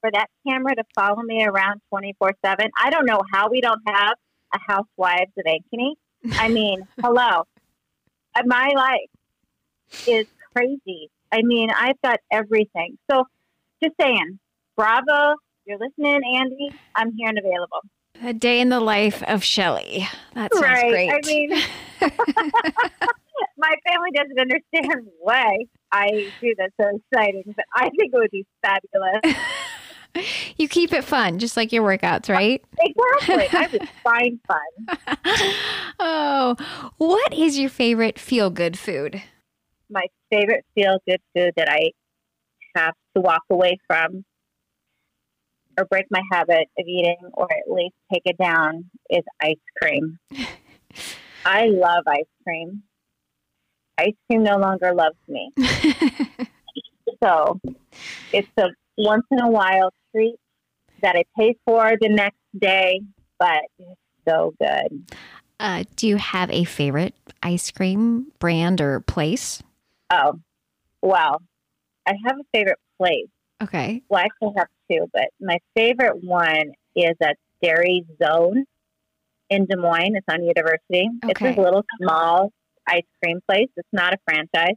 for 0.00 0.10
that 0.10 0.28
camera 0.46 0.74
to 0.74 0.84
follow 0.94 1.22
me 1.22 1.44
around 1.44 1.80
24 1.90 2.32
7. 2.44 2.70
I 2.82 2.90
don't 2.90 3.06
know 3.06 3.20
how 3.32 3.50
we 3.50 3.60
don't 3.60 3.82
have 3.86 4.14
a 4.54 4.58
Housewives 4.66 5.32
of 5.36 5.44
Ankeny. 5.44 5.94
I 6.32 6.48
mean, 6.48 6.86
hello. 7.00 7.44
Uh, 8.34 8.42
my 8.46 8.70
life 8.74 10.06
is 10.06 10.26
crazy 10.54 11.10
I 11.32 11.42
mean, 11.42 11.70
I've 11.70 12.00
got 12.02 12.20
everything. 12.30 12.98
So 13.10 13.24
just 13.82 13.94
saying, 14.00 14.38
bravo. 14.76 15.36
You're 15.66 15.78
listening, 15.78 16.20
Andy. 16.36 16.70
I'm 16.96 17.12
here 17.16 17.28
and 17.28 17.38
available. 17.38 17.82
A 18.22 18.32
day 18.32 18.60
in 18.60 18.70
the 18.70 18.80
life 18.80 19.22
of 19.22 19.44
Shelly. 19.44 20.08
That 20.34 20.52
sounds 20.52 20.64
right. 20.64 20.90
great. 20.90 21.10
I 21.10 21.20
mean, 21.26 21.50
my 23.56 23.74
family 23.86 24.10
doesn't 24.14 24.38
understand 24.38 25.06
why 25.20 25.58
I 25.92 26.30
do 26.40 26.54
this 26.56 26.70
so 26.80 27.00
exciting, 27.12 27.54
but 27.54 27.64
I 27.74 27.88
think 27.90 28.12
it 28.12 28.16
would 28.16 28.30
be 28.30 28.46
fabulous. 28.62 29.36
you 30.56 30.68
keep 30.68 30.92
it 30.92 31.04
fun, 31.04 31.38
just 31.38 31.56
like 31.56 31.72
your 31.72 31.84
workouts, 31.84 32.28
right? 32.28 32.64
Exactly. 32.82 33.58
I 33.58 33.68
would 33.70 33.88
find 34.02 34.40
fun. 34.46 35.54
oh, 36.00 36.90
what 36.96 37.32
is 37.34 37.58
your 37.58 37.68
favorite 37.68 38.18
feel 38.18 38.50
good 38.50 38.78
food? 38.78 39.22
My 39.90 40.04
favorite 40.30 40.64
feel 40.74 40.98
good 41.06 41.20
food 41.34 41.52
that 41.56 41.68
I 41.68 41.90
have 42.76 42.94
to 43.16 43.20
walk 43.20 43.42
away 43.50 43.78
from 43.86 44.24
or 45.78 45.84
break 45.86 46.06
my 46.10 46.22
habit 46.32 46.68
of 46.78 46.86
eating 46.86 47.16
or 47.34 47.48
at 47.50 47.72
least 47.72 47.94
take 48.12 48.22
it 48.24 48.38
down 48.38 48.90
is 49.08 49.24
ice 49.40 49.56
cream. 49.80 50.18
I 51.44 51.66
love 51.66 52.04
ice 52.06 52.24
cream. 52.44 52.82
Ice 53.98 54.14
cream 54.26 54.42
no 54.42 54.58
longer 54.58 54.94
loves 54.94 55.16
me. 55.28 55.50
so 57.22 57.60
it's 58.32 58.48
a 58.58 58.68
once 58.96 59.24
in 59.30 59.40
a 59.40 59.48
while 59.48 59.92
treat 60.14 60.36
that 61.02 61.16
I 61.16 61.24
pay 61.38 61.56
for 61.66 61.92
the 62.00 62.08
next 62.08 62.38
day, 62.58 63.00
but 63.38 63.62
it's 63.78 64.00
so 64.28 64.54
good. 64.60 65.12
Uh, 65.58 65.84
do 65.96 66.06
you 66.06 66.16
have 66.16 66.50
a 66.50 66.64
favorite 66.64 67.14
ice 67.42 67.70
cream 67.70 68.32
brand 68.38 68.80
or 68.80 69.00
place? 69.00 69.62
Oh, 70.10 70.34
well, 71.02 71.40
I 72.06 72.14
have 72.26 72.36
a 72.38 72.44
favorite 72.52 72.78
place. 72.98 73.28
Okay. 73.62 74.02
Well, 74.08 74.20
I 74.20 74.24
actually 74.24 74.54
have 74.56 74.68
two, 74.90 75.06
but 75.12 75.28
my 75.40 75.58
favorite 75.76 76.22
one 76.24 76.72
is 76.96 77.14
at 77.22 77.36
Dairy 77.62 78.04
Zone 78.22 78.64
in 79.50 79.66
Des 79.66 79.76
Moines. 79.76 80.16
It's 80.16 80.26
on 80.30 80.42
University. 80.42 81.08
Okay. 81.24 81.30
It's 81.30 81.40
this 81.40 81.56
little 81.56 81.84
small 82.00 82.52
ice 82.86 83.02
cream 83.22 83.40
place. 83.48 83.68
It's 83.76 83.88
not 83.92 84.14
a 84.14 84.18
franchise. 84.24 84.76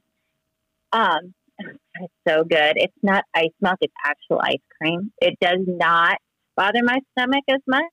Um, 0.91 1.33
it's 1.59 2.13
so 2.27 2.43
good. 2.43 2.73
It's 2.75 2.93
not 3.01 3.23
ice 3.33 3.49
milk, 3.61 3.77
it's 3.81 3.93
actual 4.05 4.41
ice 4.41 4.57
cream. 4.79 5.11
It 5.21 5.37
does 5.39 5.59
not 5.65 6.17
bother 6.55 6.83
my 6.83 6.99
stomach 7.17 7.43
as 7.49 7.61
much. 7.67 7.83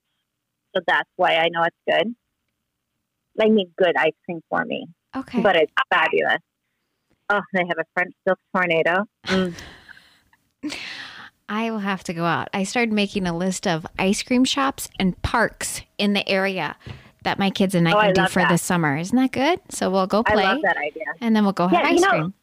So 0.74 0.83
that's 0.87 1.09
why 1.16 1.37
I 1.37 1.48
know 1.50 1.62
it's 1.64 1.76
good. 1.88 2.14
I 3.40 3.48
need 3.48 3.68
good 3.79 3.96
ice 3.96 4.12
cream 4.24 4.40
for 4.50 4.64
me, 4.64 4.87
Okay. 5.16 5.40
but 5.40 5.57
it's 5.57 5.72
fabulous. 5.92 6.38
Oh, 7.33 7.40
they 7.53 7.61
have 7.69 7.79
a 7.79 7.85
French 7.95 8.12
silk 8.27 8.38
tornado. 8.55 9.05
Mm. 9.27 9.55
I 11.49 11.71
will 11.71 11.79
have 11.81 12.05
to 12.05 12.12
go 12.12 12.25
out. 12.25 12.49
I 12.55 12.64
started 12.64 12.93
making 12.93 13.27
a 13.27 13.37
list 13.37 13.66
of 13.66 13.87
ice 13.99 14.23
cream 14.23 14.45
shops 14.45 14.88
and 14.99 15.21
parks 15.23 15.83
in 15.99 16.12
the 16.12 16.29
area 16.29 16.77
that 17.25 17.38
my 17.38 17.51
kids 17.51 17.75
and 17.75 17.88
I 17.88 17.93
Oh, 17.93 18.01
can 18.01 18.11
I 18.11 18.12
do 18.12 18.27
for 18.29 18.43
that. 18.43 18.51
the 18.51 18.59
summer. 18.59 18.97
Isn't 18.97 19.16
that 19.16 19.33
good? 19.33 19.61
So 19.71 19.90
we'll 19.90 20.07
go 20.07 20.23
play. 20.23 20.43
I 20.45 20.53
love 20.55 20.62
that 20.62 20.77
idea. 20.77 21.03
and 21.21 21.35
then 21.35 21.45
we'll 21.45 21.53
go 21.53 21.66
have 21.69 21.81
Yeah, 21.85 21.88
you 21.90 21.95
ice 21.97 22.01
know, 22.03 22.11
cream. 22.11 22.35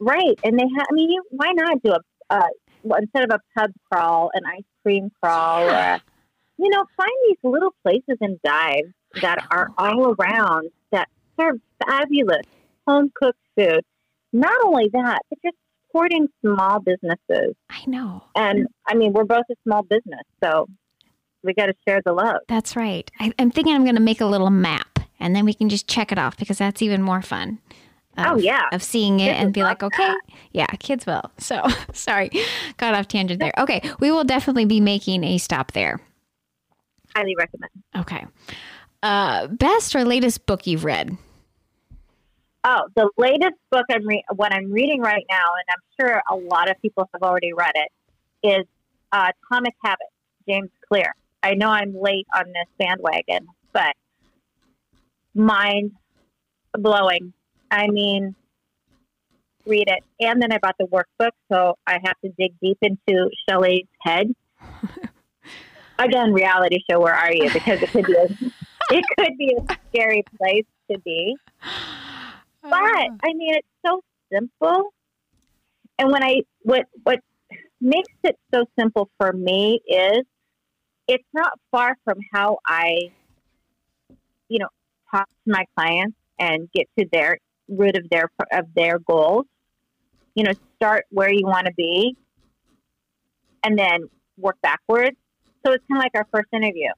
Right, 0.00 0.38
and 0.42 0.58
they 0.58 0.64
have. 0.76 0.86
I 0.90 0.92
mean, 0.94 1.10
you, 1.10 1.22
why 1.30 1.52
not 1.54 1.82
do 1.82 1.92
a 1.92 2.00
uh, 2.30 2.96
instead 2.98 3.24
of 3.24 3.30
a 3.30 3.40
pub 3.58 3.70
crawl, 3.90 4.30
an 4.34 4.42
ice 4.46 4.64
cream 4.82 5.10
crawl, 5.22 5.62
or 5.64 5.70
a, 5.70 6.02
you 6.58 6.68
know, 6.68 6.84
find 6.96 7.10
these 7.28 7.38
little 7.42 7.74
places 7.82 8.18
and 8.20 8.40
dives 8.42 8.92
that 9.22 9.46
are 9.50 9.70
all 9.78 10.14
around 10.18 10.70
that 10.92 11.08
serve 11.40 11.60
fabulous 11.86 12.44
home 12.86 13.10
cooked 13.14 13.38
food. 13.56 13.84
Not 14.34 14.56
only 14.64 14.90
that, 14.92 15.20
but 15.30 15.38
just 15.42 15.56
supporting 15.86 16.28
small 16.44 16.80
businesses. 16.80 17.54
I 17.70 17.80
know. 17.86 18.22
And 18.34 18.66
I 18.86 18.94
mean, 18.94 19.12
we're 19.14 19.24
both 19.24 19.44
a 19.50 19.54
small 19.62 19.82
business, 19.82 20.20
so 20.42 20.68
we 21.42 21.54
got 21.54 21.66
to 21.66 21.74
share 21.88 22.02
the 22.04 22.12
love. 22.12 22.38
That's 22.48 22.74
right. 22.76 23.10
I, 23.20 23.32
I'm 23.38 23.50
thinking 23.50 23.74
I'm 23.74 23.84
going 23.84 23.94
to 23.96 24.00
make 24.02 24.20
a 24.20 24.26
little 24.26 24.50
map 24.50 24.98
and 25.20 25.34
then 25.36 25.44
we 25.44 25.54
can 25.54 25.68
just 25.68 25.86
check 25.88 26.10
it 26.12 26.18
off 26.18 26.36
because 26.36 26.58
that's 26.58 26.82
even 26.82 27.00
more 27.02 27.22
fun. 27.22 27.60
of- 28.18 28.26
Oh, 28.26 28.36
yeah. 28.38 28.62
Of 28.72 28.82
seeing 28.82 29.20
it 29.20 29.26
Kids 29.26 29.38
and 29.44 29.52
be 29.54 29.62
like, 29.62 29.82
okay, 29.82 30.14
yeah, 30.52 30.66
kids 30.80 31.06
will. 31.06 31.30
So 31.38 31.62
sorry, 31.92 32.30
got 32.76 32.94
off 32.94 33.06
tangent 33.08 33.38
there. 33.40 33.52
Okay, 33.58 33.82
we 34.00 34.10
will 34.10 34.24
definitely 34.24 34.64
be 34.64 34.80
making 34.80 35.22
a 35.24 35.38
stop 35.38 35.72
there. 35.72 36.00
Highly 37.14 37.34
recommend. 37.38 37.70
Okay. 37.96 38.26
Uh, 39.02 39.46
best 39.48 39.94
or 39.94 40.04
latest 40.04 40.46
book 40.46 40.66
you've 40.66 40.84
read? 40.84 41.16
Oh, 42.66 42.88
the 42.96 43.10
latest 43.18 43.56
book 43.70 43.84
I'm 43.90 44.06
re- 44.06 44.24
what 44.34 44.52
I'm 44.54 44.72
reading 44.72 45.02
right 45.02 45.24
now, 45.30 45.36
and 45.36 45.68
I'm 45.68 45.82
sure 46.00 46.22
a 46.30 46.34
lot 46.34 46.70
of 46.70 46.80
people 46.80 47.08
have 47.12 47.22
already 47.22 47.52
read 47.52 47.74
it, 47.74 47.90
is 48.42 48.64
uh, 49.12 49.30
Atomic 49.52 49.74
Habits, 49.84 50.10
James 50.48 50.70
Clear. 50.88 51.14
I 51.42 51.54
know 51.54 51.68
I'm 51.68 51.94
late 51.94 52.26
on 52.34 52.46
this 52.46 52.66
bandwagon, 52.78 53.46
but 53.74 53.92
mind 55.34 55.92
blowing. 56.72 57.34
I 57.70 57.88
mean, 57.88 58.34
read 59.66 59.88
it, 59.88 60.02
and 60.20 60.40
then 60.40 60.50
I 60.50 60.56
bought 60.56 60.76
the 60.78 60.86
workbook, 60.86 61.32
so 61.52 61.74
I 61.86 61.98
have 62.02 62.18
to 62.24 62.30
dig 62.38 62.52
deep 62.62 62.78
into 62.80 63.28
Shelly's 63.46 63.86
head. 64.00 64.28
Again, 65.98 66.32
reality 66.32 66.78
show. 66.90 66.98
Where 66.98 67.14
are 67.14 67.32
you? 67.32 67.50
Because 67.52 67.78
it 67.82 67.92
could 67.92 68.06
be 68.06 68.14
a, 68.14 68.96
it 68.96 69.04
could 69.18 69.36
be 69.36 69.54
a 69.54 69.76
scary 69.92 70.24
place 70.38 70.64
to 70.90 70.98
be. 71.00 71.36
Oh, 72.64 72.70
but 72.70 73.28
I 73.28 73.34
mean, 73.34 73.54
it's 73.54 73.68
so 73.84 74.00
simple. 74.32 74.92
And 75.98 76.10
when 76.10 76.22
I 76.22 76.40
what 76.62 76.86
what 77.02 77.20
makes 77.80 78.12
it 78.22 78.36
so 78.52 78.64
simple 78.78 79.10
for 79.18 79.32
me 79.32 79.80
is 79.86 80.22
it's 81.06 81.28
not 81.34 81.52
far 81.70 81.96
from 82.04 82.18
how 82.32 82.58
I, 82.66 83.10
you 84.48 84.58
know, 84.58 84.68
talk 85.10 85.28
to 85.28 85.52
my 85.52 85.66
clients 85.76 86.16
and 86.38 86.68
get 86.72 86.88
to 86.98 87.06
their 87.12 87.38
root 87.68 87.96
of 87.96 88.08
their 88.10 88.30
of 88.52 88.66
their 88.74 88.98
goals. 88.98 89.44
You 90.34 90.44
know, 90.44 90.52
start 90.76 91.04
where 91.10 91.30
you 91.30 91.46
want 91.46 91.66
to 91.66 91.72
be, 91.76 92.16
and 93.62 93.78
then 93.78 94.08
work 94.36 94.56
backwards. 94.62 95.16
So 95.64 95.72
it's 95.72 95.84
kind 95.90 95.98
of 95.98 96.04
like 96.04 96.12
our 96.14 96.26
first 96.32 96.48
interview 96.52 96.90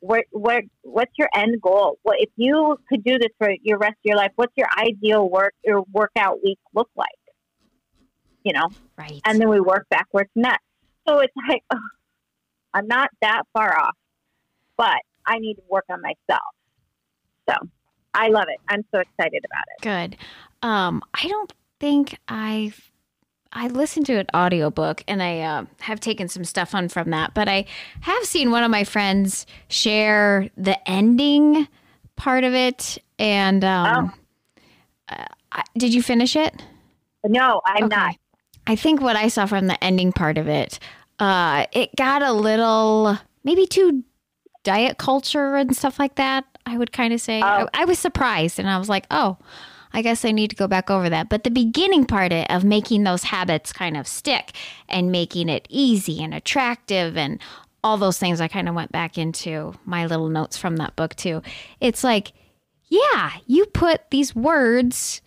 what 0.00 0.24
what 0.30 0.64
what's 0.82 1.12
your 1.16 1.28
end 1.34 1.60
goal? 1.60 1.98
What 2.02 2.16
if 2.20 2.30
you 2.36 2.78
could 2.88 3.04
do 3.04 3.18
this 3.18 3.30
for 3.38 3.50
your 3.62 3.78
rest 3.78 3.92
of 3.92 4.04
your 4.04 4.16
life? 4.16 4.32
What's 4.36 4.52
your 4.56 4.68
ideal 4.76 5.28
work 5.28 5.54
your 5.64 5.84
workout 5.92 6.42
week 6.42 6.58
look 6.74 6.90
like? 6.96 7.08
You 8.44 8.52
know, 8.52 8.68
right. 8.96 9.20
and 9.24 9.40
then 9.40 9.48
we 9.48 9.60
work 9.60 9.86
backwards 9.90 10.30
from 10.32 10.42
that. 10.42 10.58
So 11.06 11.18
it's 11.18 11.32
like 11.48 11.62
ugh, 11.70 11.78
I'm 12.74 12.86
not 12.86 13.10
that 13.22 13.42
far 13.52 13.78
off, 13.78 13.96
but 14.76 14.96
I 15.26 15.38
need 15.38 15.54
to 15.54 15.62
work 15.68 15.84
on 15.90 16.00
myself. 16.00 16.42
So 17.48 17.56
I 18.14 18.28
love 18.28 18.46
it. 18.48 18.58
I'm 18.68 18.84
so 18.94 19.00
excited 19.00 19.44
about 19.44 19.64
it. 19.76 19.82
Good. 19.82 20.16
Um, 20.62 21.02
I 21.14 21.28
don't 21.28 21.52
think 21.80 22.18
I've 22.28 22.90
I 23.52 23.68
listened 23.68 24.06
to 24.06 24.14
an 24.18 24.26
audiobook 24.34 25.02
and 25.08 25.22
I 25.22 25.40
uh, 25.40 25.64
have 25.80 26.00
taken 26.00 26.28
some 26.28 26.44
stuff 26.44 26.74
on 26.74 26.88
from 26.88 27.10
that, 27.10 27.32
but 27.34 27.48
I 27.48 27.64
have 28.02 28.24
seen 28.24 28.50
one 28.50 28.62
of 28.62 28.70
my 28.70 28.84
friends 28.84 29.46
share 29.68 30.50
the 30.56 30.76
ending 30.88 31.66
part 32.16 32.44
of 32.44 32.52
it. 32.52 32.98
And 33.18 33.64
um, 33.64 34.12
uh, 35.08 35.24
did 35.76 35.94
you 35.94 36.02
finish 36.02 36.36
it? 36.36 36.62
No, 37.24 37.60
I'm 37.66 37.84
Okay. 37.84 37.96
not. 37.96 38.16
I 38.66 38.76
think 38.76 39.00
what 39.00 39.16
I 39.16 39.28
saw 39.28 39.46
from 39.46 39.66
the 39.66 39.82
ending 39.82 40.12
part 40.12 40.36
of 40.36 40.46
it, 40.46 40.78
uh, 41.18 41.64
it 41.72 41.96
got 41.96 42.20
a 42.22 42.32
little 42.32 43.18
maybe 43.44 43.66
too 43.66 44.04
diet 44.62 44.98
culture 44.98 45.56
and 45.56 45.74
stuff 45.74 45.98
like 45.98 46.16
that. 46.16 46.44
I 46.66 46.76
would 46.76 46.92
kind 46.92 47.14
of 47.14 47.20
say 47.22 47.40
I, 47.40 47.62
Oh. 47.62 47.68
I 47.72 47.86
was 47.86 47.98
surprised, 47.98 48.58
and 48.58 48.68
I 48.68 48.76
was 48.78 48.90
like, 48.90 49.06
oh, 49.10 49.38
I 49.98 50.02
guess 50.02 50.24
I 50.24 50.30
need 50.30 50.50
to 50.50 50.56
go 50.56 50.68
back 50.68 50.90
over 50.90 51.08
that. 51.10 51.28
But 51.28 51.42
the 51.42 51.50
beginning 51.50 52.04
part 52.04 52.32
of, 52.32 52.62
making 52.62 53.02
those 53.02 53.24
habits 53.24 53.72
kind 53.72 53.96
of 53.96 54.06
stick 54.06 54.52
and 54.88 55.10
making 55.10 55.48
it 55.48 55.66
easy 55.68 56.22
and 56.22 56.32
attractive 56.32 57.16
and 57.16 57.40
all 57.82 57.96
those 57.96 58.16
things, 58.16 58.40
I 58.40 58.46
kind 58.46 58.68
of 58.68 58.76
went 58.76 58.92
back 58.92 59.18
into 59.18 59.74
my 59.84 60.06
little 60.06 60.28
notes 60.28 60.56
from 60.56 60.76
that 60.76 60.94
book 60.94 61.16
too. 61.16 61.42
It's 61.80 62.04
like, 62.04 62.32
yeah, 62.86 63.32
you 63.48 63.66
put 63.66 64.08
these 64.10 64.36
words 64.36 65.20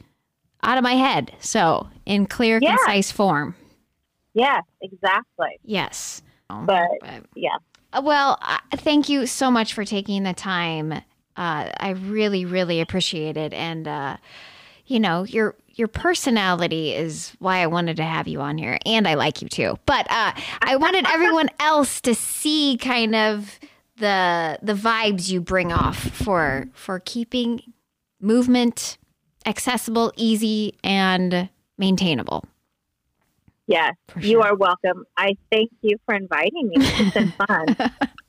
out 0.63 0.77
of 0.77 0.83
my 0.85 0.93
head. 0.93 1.33
So 1.41 1.89
in 2.05 2.25
clear, 2.25 2.59
Yeah. 2.61 2.77
concise 2.77 3.11
form. 3.11 3.55
Yes, 4.33 4.63
exactly. 4.81 5.59
Yes. 5.65 6.21
But 6.47 6.87
yeah, 7.35 7.57
Uh, 7.91 8.01
Well, 8.05 8.37
uh, 8.41 8.59
thank 8.77 9.09
you 9.09 9.25
so 9.25 9.51
much 9.51 9.73
for 9.73 9.83
taking 9.83 10.23
the 10.23 10.33
time. 10.33 10.93
Uh, 11.35 11.69
I 11.77 11.89
really, 11.89 12.45
really 12.45 12.79
appreciate 12.79 13.35
it. 13.35 13.51
And, 13.51 13.85
uh, 13.85 14.15
you 14.91 14.99
know, 14.99 15.23
your 15.23 15.55
your 15.69 15.87
personality 15.87 16.93
is 16.93 17.33
why 17.39 17.59
I 17.59 17.67
wanted 17.67 17.95
to 17.97 18.03
have 18.03 18.27
you 18.27 18.41
on 18.41 18.57
here, 18.57 18.77
and 18.85 19.07
I 19.07 19.13
like 19.13 19.41
you 19.41 19.47
too. 19.47 19.77
But 19.85 20.05
uh, 20.11 20.33
I 20.61 20.75
wanted 20.75 21.05
everyone 21.07 21.49
else 21.59 22.01
to 22.01 22.13
see 22.13 22.77
kind 22.77 23.15
of 23.15 23.57
the 23.95 24.59
the 24.61 24.73
vibes 24.73 25.29
you 25.29 25.39
bring 25.39 25.71
off 25.71 25.97
for 25.97 26.65
for 26.73 26.99
keeping 26.99 27.61
movement 28.19 28.97
accessible, 29.45 30.11
easy, 30.17 30.75
and 30.83 31.49
maintainable. 31.77 32.43
yes. 33.67 33.95
For 34.09 34.19
You 34.19 34.41
are 34.41 34.55
welcome. 34.55 35.05
I 35.15 35.37
thank 35.51 35.71
you 35.81 35.97
for 36.05 36.13
inviting 36.13 36.67
me. 36.67 36.75
It's 36.77 37.13
been 37.13 37.33
fun. 37.47 37.65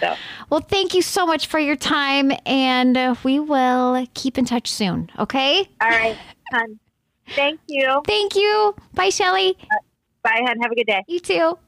So, 0.00 0.14
Well, 0.50 0.60
thank 0.60 0.94
you 0.94 1.02
so 1.02 1.26
much 1.26 1.46
for 1.46 1.58
your 1.58 1.76
time, 1.76 2.32
and 2.44 2.96
uh, 2.96 3.14
we 3.24 3.38
will 3.38 4.06
keep 4.14 4.38
in 4.38 4.44
touch 4.44 4.70
soon. 4.70 5.10
Okay. 5.18 5.68
all 5.80 5.88
right, 5.88 6.16
hon. 6.52 6.78
Thank 7.34 7.60
you. 7.66 8.02
Thank 8.06 8.36
you. 8.36 8.74
Bye, 8.94 9.10
Shelly. 9.10 9.56
Bye, 10.22 10.42
hon. 10.46 10.60
Have 10.60 10.70
a 10.70 10.74
good 10.74 10.86
day. 10.86 11.02
You 11.08 11.20
too. 11.20 11.58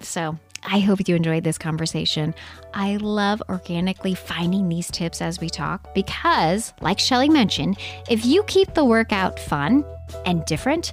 So, 0.00 0.38
I 0.66 0.80
hope 0.80 1.06
you 1.06 1.14
enjoyed 1.14 1.44
this 1.44 1.58
conversation. 1.58 2.34
I 2.72 2.96
love 2.96 3.42
organically 3.48 4.14
finding 4.14 4.68
these 4.68 4.90
tips 4.90 5.20
as 5.20 5.40
we 5.40 5.50
talk 5.50 5.94
because, 5.94 6.72
like 6.80 6.98
Shelly 6.98 7.28
mentioned, 7.28 7.78
if 8.08 8.24
you 8.24 8.42
keep 8.44 8.72
the 8.74 8.84
workout 8.84 9.38
fun 9.38 9.84
and 10.24 10.44
different, 10.46 10.92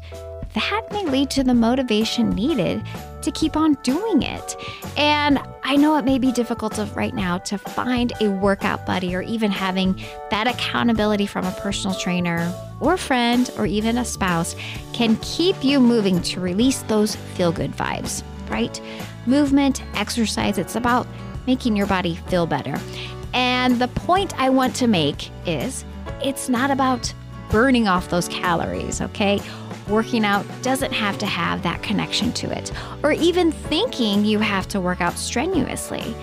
that 0.53 0.81
may 0.91 1.05
lead 1.05 1.29
to 1.31 1.43
the 1.43 1.53
motivation 1.53 2.31
needed 2.31 2.84
to 3.23 3.31
keep 3.31 3.55
on 3.55 3.75
doing 3.84 4.23
it. 4.23 4.55
And 4.97 5.39
I 5.63 5.75
know 5.75 5.97
it 5.97 6.05
may 6.05 6.19
be 6.19 6.31
difficult 6.31 6.73
to, 6.75 6.86
right 6.95 7.13
now 7.13 7.38
to 7.39 7.57
find 7.57 8.13
a 8.21 8.29
workout 8.29 8.86
buddy 8.86 9.15
or 9.15 9.21
even 9.21 9.51
having 9.51 10.01
that 10.29 10.47
accountability 10.47 11.25
from 11.25 11.45
a 11.45 11.51
personal 11.51 11.95
trainer 11.95 12.53
or 12.79 12.97
friend 12.97 13.49
or 13.57 13.65
even 13.65 13.97
a 13.97 14.05
spouse 14.05 14.55
can 14.93 15.17
keep 15.17 15.63
you 15.63 15.79
moving 15.79 16.21
to 16.23 16.39
release 16.39 16.81
those 16.84 17.15
feel 17.36 17.51
good 17.51 17.71
vibes, 17.71 18.23
right? 18.49 18.81
Movement, 19.25 19.84
exercise, 19.95 20.57
it's 20.57 20.75
about 20.75 21.07
making 21.47 21.75
your 21.75 21.88
body 21.88 22.15
feel 22.27 22.45
better. 22.45 22.79
And 23.34 23.79
the 23.79 23.88
point 23.88 24.38
I 24.39 24.49
want 24.49 24.75
to 24.77 24.88
make 24.88 25.29
is 25.45 25.86
it's 26.23 26.49
not 26.49 26.71
about 26.71 27.13
burning 27.49 27.88
off 27.88 28.10
those 28.10 28.27
calories, 28.27 29.01
okay? 29.01 29.41
Working 29.91 30.23
out 30.23 30.45
doesn't 30.62 30.93
have 30.93 31.17
to 31.17 31.25
have 31.25 31.63
that 31.63 31.84
connection 31.84 32.32
to 32.34 32.49
it, 32.49 32.71
or 33.04 33.12
even 33.12 33.51
thinking 33.51 34.23
you 34.23 34.39
have 34.39 34.65
to 34.69 34.80
work 34.80 35.01
out 35.01 35.17
strenuously. 35.17 36.15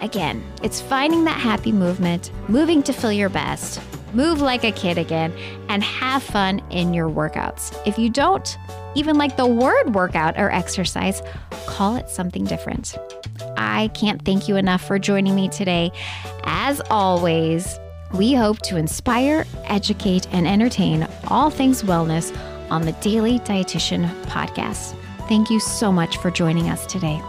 Again, 0.00 0.44
it's 0.62 0.80
finding 0.80 1.24
that 1.24 1.40
happy 1.40 1.72
movement, 1.72 2.30
moving 2.46 2.84
to 2.84 2.92
feel 2.92 3.10
your 3.10 3.28
best, 3.28 3.80
move 4.14 4.40
like 4.40 4.62
a 4.62 4.70
kid 4.70 4.96
again, 4.96 5.32
and 5.68 5.82
have 5.82 6.22
fun 6.22 6.62
in 6.70 6.94
your 6.94 7.10
workouts. 7.10 7.76
If 7.84 7.98
you 7.98 8.10
don't 8.10 8.56
even 8.94 9.18
like 9.18 9.36
the 9.36 9.46
word 9.46 9.92
workout 9.92 10.38
or 10.38 10.52
exercise, 10.52 11.20
call 11.66 11.96
it 11.96 12.08
something 12.08 12.44
different. 12.44 12.96
I 13.56 13.88
can't 13.88 14.24
thank 14.24 14.46
you 14.46 14.54
enough 14.54 14.84
for 14.84 15.00
joining 15.00 15.34
me 15.34 15.48
today. 15.48 15.90
As 16.44 16.80
always, 16.90 17.76
we 18.14 18.34
hope 18.34 18.60
to 18.60 18.76
inspire, 18.76 19.46
educate, 19.64 20.28
and 20.32 20.46
entertain 20.46 21.08
all 21.26 21.50
things 21.50 21.82
wellness 21.82 22.32
on 22.70 22.82
the 22.82 22.92
Daily 22.92 23.38
Dietitian 23.40 24.08
podcast. 24.24 24.96
Thank 25.28 25.50
you 25.50 25.60
so 25.60 25.92
much 25.92 26.16
for 26.18 26.30
joining 26.30 26.68
us 26.68 26.86
today. 26.86 27.20